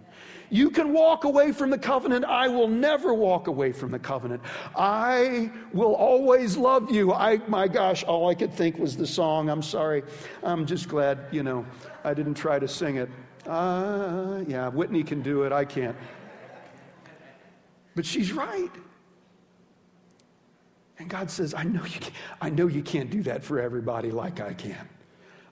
You 0.54 0.70
can 0.70 0.94
walk 0.94 1.24
away 1.24 1.52
from 1.52 1.72
the 1.72 1.80
covenant. 1.80 2.26
I 2.26 2.48
will 2.48 2.68
never 2.68 3.12
walk 3.12 3.48
away 3.48 3.72
from 3.72 3.90
the 3.90 3.98
covenant. 3.98 4.44
I 4.76 5.50
will 5.74 5.96
always 5.96 6.56
love 6.56 6.92
you. 6.92 7.12
I, 7.12 7.38
my 7.48 7.68
gosh, 7.68 8.04
all 8.04 8.30
I 8.30 8.36
could 8.36 8.54
think 8.54 8.78
was 8.78 8.96
the 8.96 9.08
song. 9.08 9.50
I'm 9.50 9.64
sorry. 9.64 10.04
I'm 10.44 10.68
just 10.68 10.88
glad, 10.88 11.18
you 11.32 11.42
know, 11.42 11.66
I 12.04 12.14
didn't 12.14 12.36
try 12.36 12.60
to 12.60 12.68
sing 12.68 12.98
it. 12.98 13.10
Uh, 13.48 14.44
yeah, 14.48 14.68
Whitney 14.68 15.04
can 15.04 15.24
do 15.24 15.42
it. 15.42 15.52
I 15.52 15.66
can't. 15.66 15.98
But 17.96 18.06
she's 18.06 18.32
right. 18.32 18.72
And 21.00 21.10
God 21.10 21.32
says, 21.32 21.56
I 21.56 21.64
know 21.64 21.84
you 21.84 22.00
can't, 22.00 22.16
I 22.42 22.52
know 22.52 22.68
you 22.68 22.84
can't 22.84 23.10
do 23.10 23.24
that 23.24 23.44
for 23.44 23.60
everybody 23.60 24.12
like 24.12 24.40
I 24.40 24.54
can. 24.54 24.88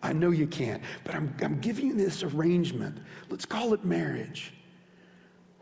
I 0.04 0.14
know 0.14 0.30
you 0.30 0.46
can't, 0.46 0.84
but 1.04 1.16
I'm, 1.16 1.36
I'm 1.42 1.60
giving 1.60 1.88
you 1.88 1.96
this 1.96 2.22
arrangement. 2.22 3.00
Let's 3.30 3.48
call 3.48 3.74
it 3.74 3.84
marriage, 3.84 4.54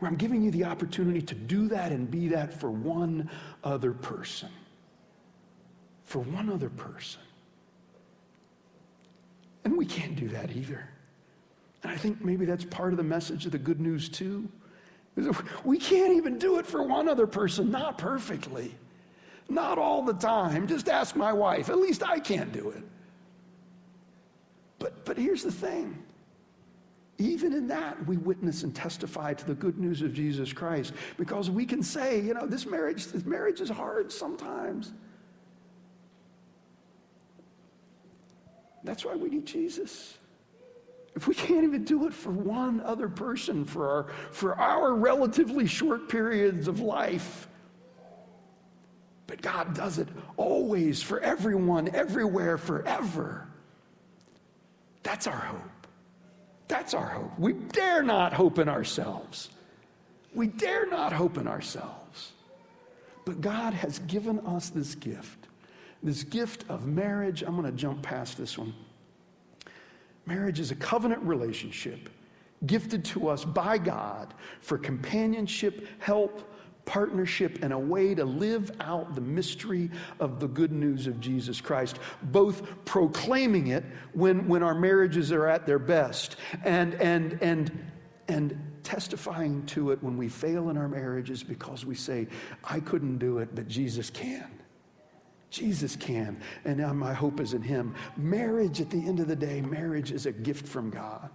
where 0.00 0.10
I'm 0.10 0.16
giving 0.16 0.42
you 0.42 0.50
the 0.50 0.64
opportunity 0.64 1.22
to 1.22 1.34
do 1.34 1.68
that 1.68 1.92
and 1.92 2.10
be 2.10 2.28
that 2.28 2.52
for 2.52 2.70
one 2.70 3.30
other 3.62 3.92
person. 3.92 4.48
For 6.04 6.18
one 6.18 6.50
other 6.50 6.70
person. 6.70 7.20
And 9.64 9.76
we 9.76 9.84
can't 9.84 10.16
do 10.16 10.28
that 10.28 10.50
either. 10.56 10.88
And 11.82 11.92
I 11.92 11.96
think 11.96 12.24
maybe 12.24 12.46
that's 12.46 12.64
part 12.64 12.92
of 12.92 12.96
the 12.96 13.04
message 13.04 13.44
of 13.46 13.52
the 13.52 13.58
good 13.58 13.80
news, 13.80 14.08
too. 14.08 14.48
We 15.64 15.78
can't 15.78 16.14
even 16.14 16.38
do 16.38 16.58
it 16.58 16.66
for 16.66 16.82
one 16.82 17.08
other 17.08 17.26
person, 17.26 17.70
not 17.70 17.98
perfectly. 17.98 18.74
Not 19.50 19.78
all 19.78 20.02
the 20.02 20.14
time. 20.14 20.66
Just 20.66 20.88
ask 20.88 21.14
my 21.14 21.32
wife. 21.32 21.68
At 21.68 21.78
least 21.78 22.02
I 22.02 22.20
can't 22.20 22.52
do 22.52 22.70
it. 22.70 22.82
But, 24.78 25.04
but 25.04 25.18
here's 25.18 25.42
the 25.42 25.52
thing. 25.52 26.02
Even 27.20 27.52
in 27.52 27.68
that, 27.68 28.02
we 28.06 28.16
witness 28.16 28.62
and 28.62 28.74
testify 28.74 29.34
to 29.34 29.46
the 29.46 29.52
good 29.52 29.78
news 29.78 30.00
of 30.00 30.14
Jesus 30.14 30.54
Christ 30.54 30.94
because 31.18 31.50
we 31.50 31.66
can 31.66 31.82
say, 31.82 32.18
you 32.18 32.32
know, 32.32 32.46
this 32.46 32.64
marriage, 32.64 33.08
this 33.08 33.26
marriage 33.26 33.60
is 33.60 33.68
hard 33.68 34.10
sometimes. 34.10 34.92
That's 38.84 39.04
why 39.04 39.16
we 39.16 39.28
need 39.28 39.44
Jesus. 39.44 40.16
If 41.14 41.28
we 41.28 41.34
can't 41.34 41.64
even 41.64 41.84
do 41.84 42.06
it 42.06 42.14
for 42.14 42.30
one 42.30 42.80
other 42.80 43.10
person 43.10 43.66
for 43.66 43.86
our, 43.90 44.06
for 44.30 44.54
our 44.54 44.94
relatively 44.94 45.66
short 45.66 46.08
periods 46.08 46.68
of 46.68 46.80
life, 46.80 47.48
but 49.26 49.42
God 49.42 49.74
does 49.74 49.98
it 49.98 50.08
always 50.38 51.02
for 51.02 51.20
everyone, 51.20 51.94
everywhere, 51.94 52.56
forever. 52.56 53.46
That's 55.02 55.26
our 55.26 55.36
hope. 55.36 55.79
That's 56.70 56.94
our 56.94 57.06
hope. 57.06 57.36
We 57.36 57.52
dare 57.52 58.00
not 58.00 58.32
hope 58.32 58.60
in 58.60 58.68
ourselves. 58.68 59.50
We 60.32 60.46
dare 60.46 60.88
not 60.88 61.12
hope 61.12 61.36
in 61.36 61.48
ourselves. 61.48 62.32
But 63.24 63.40
God 63.40 63.74
has 63.74 63.98
given 63.98 64.38
us 64.46 64.70
this 64.70 64.94
gift, 64.94 65.48
this 66.00 66.22
gift 66.22 66.64
of 66.68 66.86
marriage. 66.86 67.42
I'm 67.42 67.56
going 67.56 67.66
to 67.66 67.76
jump 67.76 68.02
past 68.02 68.38
this 68.38 68.56
one. 68.56 68.72
Marriage 70.26 70.60
is 70.60 70.70
a 70.70 70.76
covenant 70.76 71.22
relationship 71.22 72.08
gifted 72.66 73.04
to 73.06 73.28
us 73.28 73.44
by 73.44 73.76
God 73.76 74.32
for 74.60 74.78
companionship, 74.78 75.88
help, 75.98 76.49
partnership 76.84 77.58
and 77.62 77.72
a 77.72 77.78
way 77.78 78.14
to 78.14 78.24
live 78.24 78.70
out 78.80 79.14
the 79.14 79.20
mystery 79.20 79.90
of 80.18 80.40
the 80.40 80.48
good 80.48 80.72
news 80.72 81.06
of 81.06 81.20
Jesus 81.20 81.60
Christ, 81.60 81.98
both 82.22 82.62
proclaiming 82.84 83.68
it 83.68 83.84
when, 84.12 84.48
when 84.48 84.62
our 84.62 84.74
marriages 84.74 85.32
are 85.32 85.46
at 85.46 85.66
their 85.66 85.78
best 85.78 86.36
and, 86.64 86.94
and, 86.94 87.38
and, 87.42 87.90
and 88.28 88.58
testifying 88.82 89.64
to 89.66 89.90
it 89.92 90.02
when 90.02 90.16
we 90.16 90.28
fail 90.28 90.70
in 90.70 90.76
our 90.76 90.88
marriages 90.88 91.42
because 91.42 91.84
we 91.84 91.94
say, 91.94 92.26
I 92.64 92.80
couldn't 92.80 93.18
do 93.18 93.38
it, 93.38 93.54
but 93.54 93.68
Jesus 93.68 94.10
can. 94.10 94.50
Jesus 95.50 95.96
can, 95.96 96.40
and 96.64 96.78
now 96.78 96.92
my 96.92 97.12
hope 97.12 97.40
is 97.40 97.54
in 97.54 97.62
Him. 97.62 97.94
Marriage, 98.16 98.80
at 98.80 98.88
the 98.88 99.04
end 99.04 99.18
of 99.18 99.26
the 99.26 99.34
day, 99.34 99.60
marriage 99.60 100.12
is 100.12 100.26
a 100.26 100.32
gift 100.32 100.66
from 100.66 100.90
God. 100.90 101.28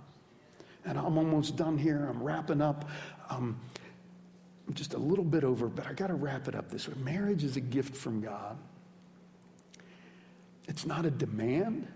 And 0.85 0.97
I'm 0.97 1.17
almost 1.17 1.57
done 1.57 1.77
here. 1.77 2.07
I'm 2.09 2.23
wrapping 2.23 2.61
up. 2.61 2.89
Um, 3.29 3.59
just 4.73 4.93
a 4.93 4.97
little 4.97 5.23
bit 5.23 5.43
over, 5.43 5.67
but 5.67 5.85
I 5.87 5.93
got 5.93 6.07
to 6.07 6.15
wrap 6.15 6.47
it 6.47 6.55
up 6.55 6.69
this 6.69 6.87
way. 6.87 6.95
Marriage 7.03 7.43
is 7.43 7.55
a 7.55 7.61
gift 7.61 7.95
from 7.95 8.21
God. 8.21 8.57
It's 10.67 10.85
not 10.85 11.05
a 11.05 11.11
demand, 11.11 11.87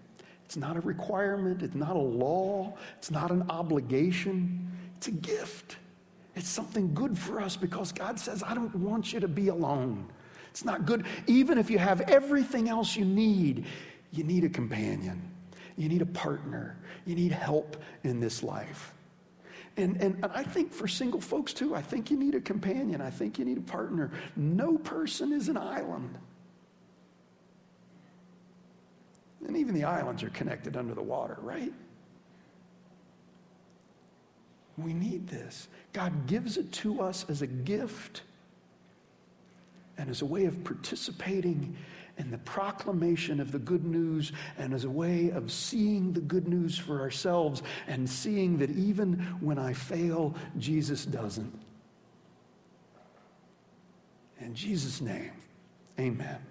it's 0.45 0.55
not 0.55 0.77
a 0.77 0.81
requirement, 0.81 1.63
it's 1.63 1.75
not 1.75 1.95
a 1.95 1.99
law, 1.99 2.75
it's 2.97 3.09
not 3.09 3.31
an 3.31 3.49
obligation. 3.49 4.69
It's 4.99 5.07
a 5.07 5.11
gift. 5.11 5.77
It's 6.35 6.49
something 6.49 6.93
good 6.93 7.17
for 7.17 7.39
us 7.39 7.55
because 7.55 7.93
God 7.93 8.19
says, 8.19 8.43
I 8.43 8.53
don't 8.53 8.75
want 8.75 9.13
you 9.13 9.21
to 9.21 9.29
be 9.29 9.47
alone. 9.47 10.09
It's 10.49 10.65
not 10.65 10.85
good. 10.85 11.05
Even 11.25 11.57
if 11.57 11.69
you 11.69 11.77
have 11.77 12.01
everything 12.01 12.67
else 12.67 12.97
you 12.97 13.05
need, 13.05 13.65
you 14.11 14.25
need 14.25 14.43
a 14.43 14.49
companion, 14.49 15.21
you 15.77 15.87
need 15.87 16.01
a 16.01 16.05
partner, 16.05 16.75
you 17.05 17.15
need 17.15 17.31
help 17.31 17.81
in 18.03 18.19
this 18.19 18.43
life. 18.43 18.93
And, 19.77 19.95
and, 20.01 20.15
and 20.23 20.31
I 20.33 20.43
think 20.43 20.73
for 20.73 20.87
single 20.87 21.21
folks 21.21 21.53
too, 21.53 21.75
I 21.75 21.81
think 21.81 22.11
you 22.11 22.17
need 22.17 22.35
a 22.35 22.41
companion. 22.41 23.01
I 23.01 23.09
think 23.09 23.39
you 23.39 23.45
need 23.45 23.57
a 23.57 23.61
partner. 23.61 24.11
No 24.35 24.77
person 24.77 25.31
is 25.31 25.47
an 25.47 25.57
island. 25.57 26.17
And 29.47 29.55
even 29.55 29.73
the 29.73 29.85
islands 29.85 30.21
are 30.23 30.29
connected 30.29 30.75
under 30.75 30.93
the 30.93 31.01
water, 31.01 31.37
right? 31.41 31.73
We 34.77 34.93
need 34.93 35.27
this. 35.27 35.67
God 35.93 36.27
gives 36.27 36.57
it 36.57 36.71
to 36.73 37.01
us 37.01 37.25
as 37.29 37.41
a 37.41 37.47
gift 37.47 38.23
and 39.97 40.09
as 40.09 40.21
a 40.21 40.25
way 40.25 40.45
of 40.45 40.63
participating 40.63 41.75
and 42.19 42.31
the 42.31 42.37
proclamation 42.39 43.39
of 43.39 43.51
the 43.51 43.57
good 43.57 43.85
news 43.85 44.33
and 44.59 44.73
as 44.73 44.83
a 44.83 44.89
way 44.89 45.29
of 45.31 45.51
seeing 45.51 46.11
the 46.13 46.19
good 46.19 46.47
news 46.47 46.77
for 46.77 46.99
ourselves 46.99 47.63
and 47.87 48.07
seeing 48.07 48.57
that 48.57 48.69
even 48.71 49.13
when 49.39 49.57
I 49.57 49.73
fail, 49.73 50.35
Jesus 50.57 51.05
doesn't. 51.05 51.59
In 54.41 54.53
Jesus' 54.53 55.01
name, 55.01 55.31
amen. 55.97 56.48